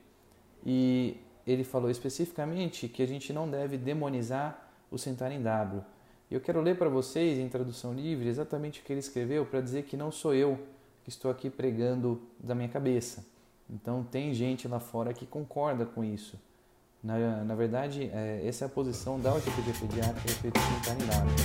e 0.66 1.18
ele 1.46 1.64
falou 1.64 1.90
especificamente 1.90 2.88
que 2.88 3.04
a 3.04 3.08
gente 3.08 3.32
não 3.32 3.50
deve 3.50 3.78
demonizar 3.78 4.70
o 4.90 4.98
sentar 4.98 5.32
em 5.32 5.42
W. 5.42 5.82
Eu 6.30 6.42
quero 6.42 6.62
ler 6.62 6.78
para 6.78 6.90
vocês 6.90 7.38
em 7.38 7.48
tradução 7.48 7.94
livre 7.94 8.28
exatamente 8.28 8.82
o 8.82 8.84
que 8.84 8.92
ele 8.92 9.00
escreveu 9.00 9.46
para 9.46 9.62
dizer 9.62 9.84
que 9.84 9.96
não 9.96 10.12
sou 10.12 10.34
eu 10.34 10.60
que 11.04 11.10
estou 11.10 11.30
aqui 11.30 11.52
pregando 11.52 12.20
da 12.40 12.56
minha 12.56 12.68
cabeça. 12.68 13.24
Então 13.70 14.04
tem 14.04 14.34
gente 14.34 14.68
lá 14.68 14.80
fora 14.80 15.14
que 15.14 15.26
concorda 15.26 15.86
com 15.86 16.04
isso. 16.04 16.40
Na, 17.04 17.44
na 17.44 17.54
verdade, 17.54 18.10
é, 18.12 18.42
essa 18.44 18.66
é 18.66 18.68
a 18.68 18.70
posição 18.70 19.20
da 19.20 19.32
ortopedia 19.32 19.74
pediátrica 19.80 20.20
a 20.20 20.32
respeito 20.32 20.60
do 20.60 20.66
sentar 20.66 20.96
em 21.00 21.06
W. 21.06 21.36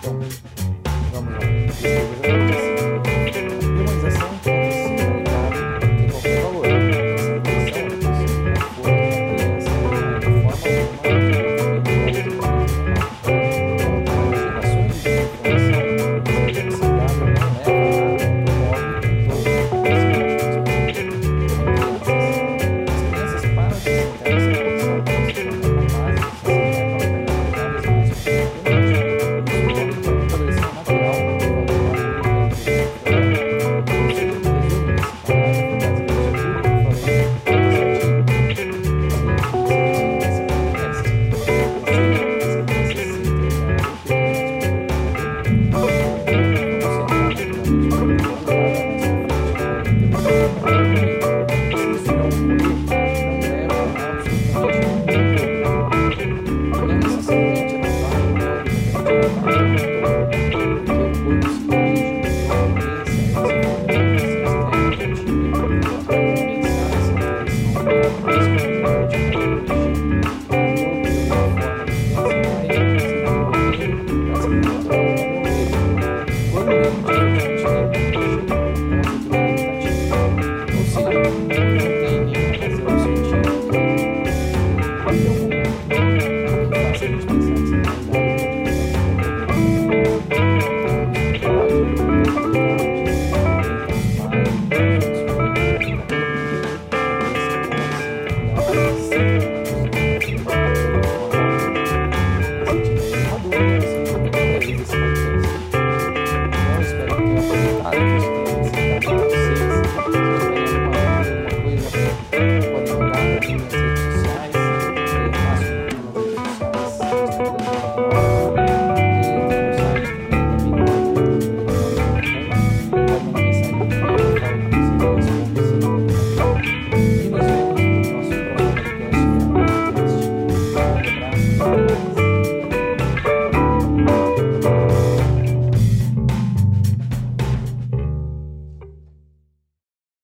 Então, 0.00 0.18
vamos 1.12 1.32
lá. 1.32 1.38
Demonização 3.76 4.53